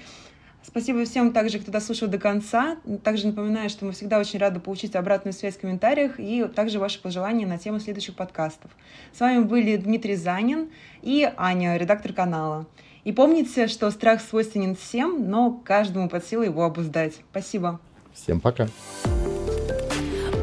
Спасибо 0.65 1.03
всем 1.03 1.33
также, 1.33 1.59
кто 1.59 1.71
дослушал 1.71 2.07
до 2.07 2.17
конца. 2.17 2.77
Также 3.03 3.27
напоминаю, 3.27 3.69
что 3.69 3.85
мы 3.85 3.91
всегда 3.91 4.17
очень 4.19 4.39
рады 4.39 4.61
получить 4.61 4.95
обратную 4.95 5.33
связь 5.33 5.57
в 5.57 5.59
комментариях 5.59 6.13
и 6.17 6.45
также 6.45 6.79
ваши 6.79 7.01
пожелания 7.01 7.45
на 7.45 7.57
тему 7.57 7.79
следующих 7.79 8.15
подкастов. 8.15 8.71
С 9.11 9.19
вами 9.19 9.43
были 9.43 9.75
Дмитрий 9.75 10.15
Занин 10.15 10.69
и 11.01 11.29
Аня, 11.35 11.75
редактор 11.75 12.13
канала. 12.13 12.65
И 13.03 13.11
помните, 13.11 13.67
что 13.67 13.91
страх 13.91 14.21
свойственен 14.21 14.75
всем, 14.77 15.29
но 15.29 15.51
каждому 15.51 16.07
под 16.07 16.25
силу 16.25 16.43
его 16.43 16.63
обуздать. 16.63 17.15
Спасибо. 17.31 17.81
Всем 18.13 18.39
пока. 18.39 18.67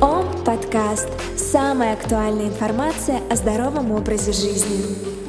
Ом 0.01 0.25
подкаст. 0.47 1.09
Самая 1.37 1.93
актуальная 1.93 2.47
информация 2.47 3.21
о 3.31 3.37
здоровом 3.37 3.93
образе 3.93 4.33
жизни. 4.33 5.20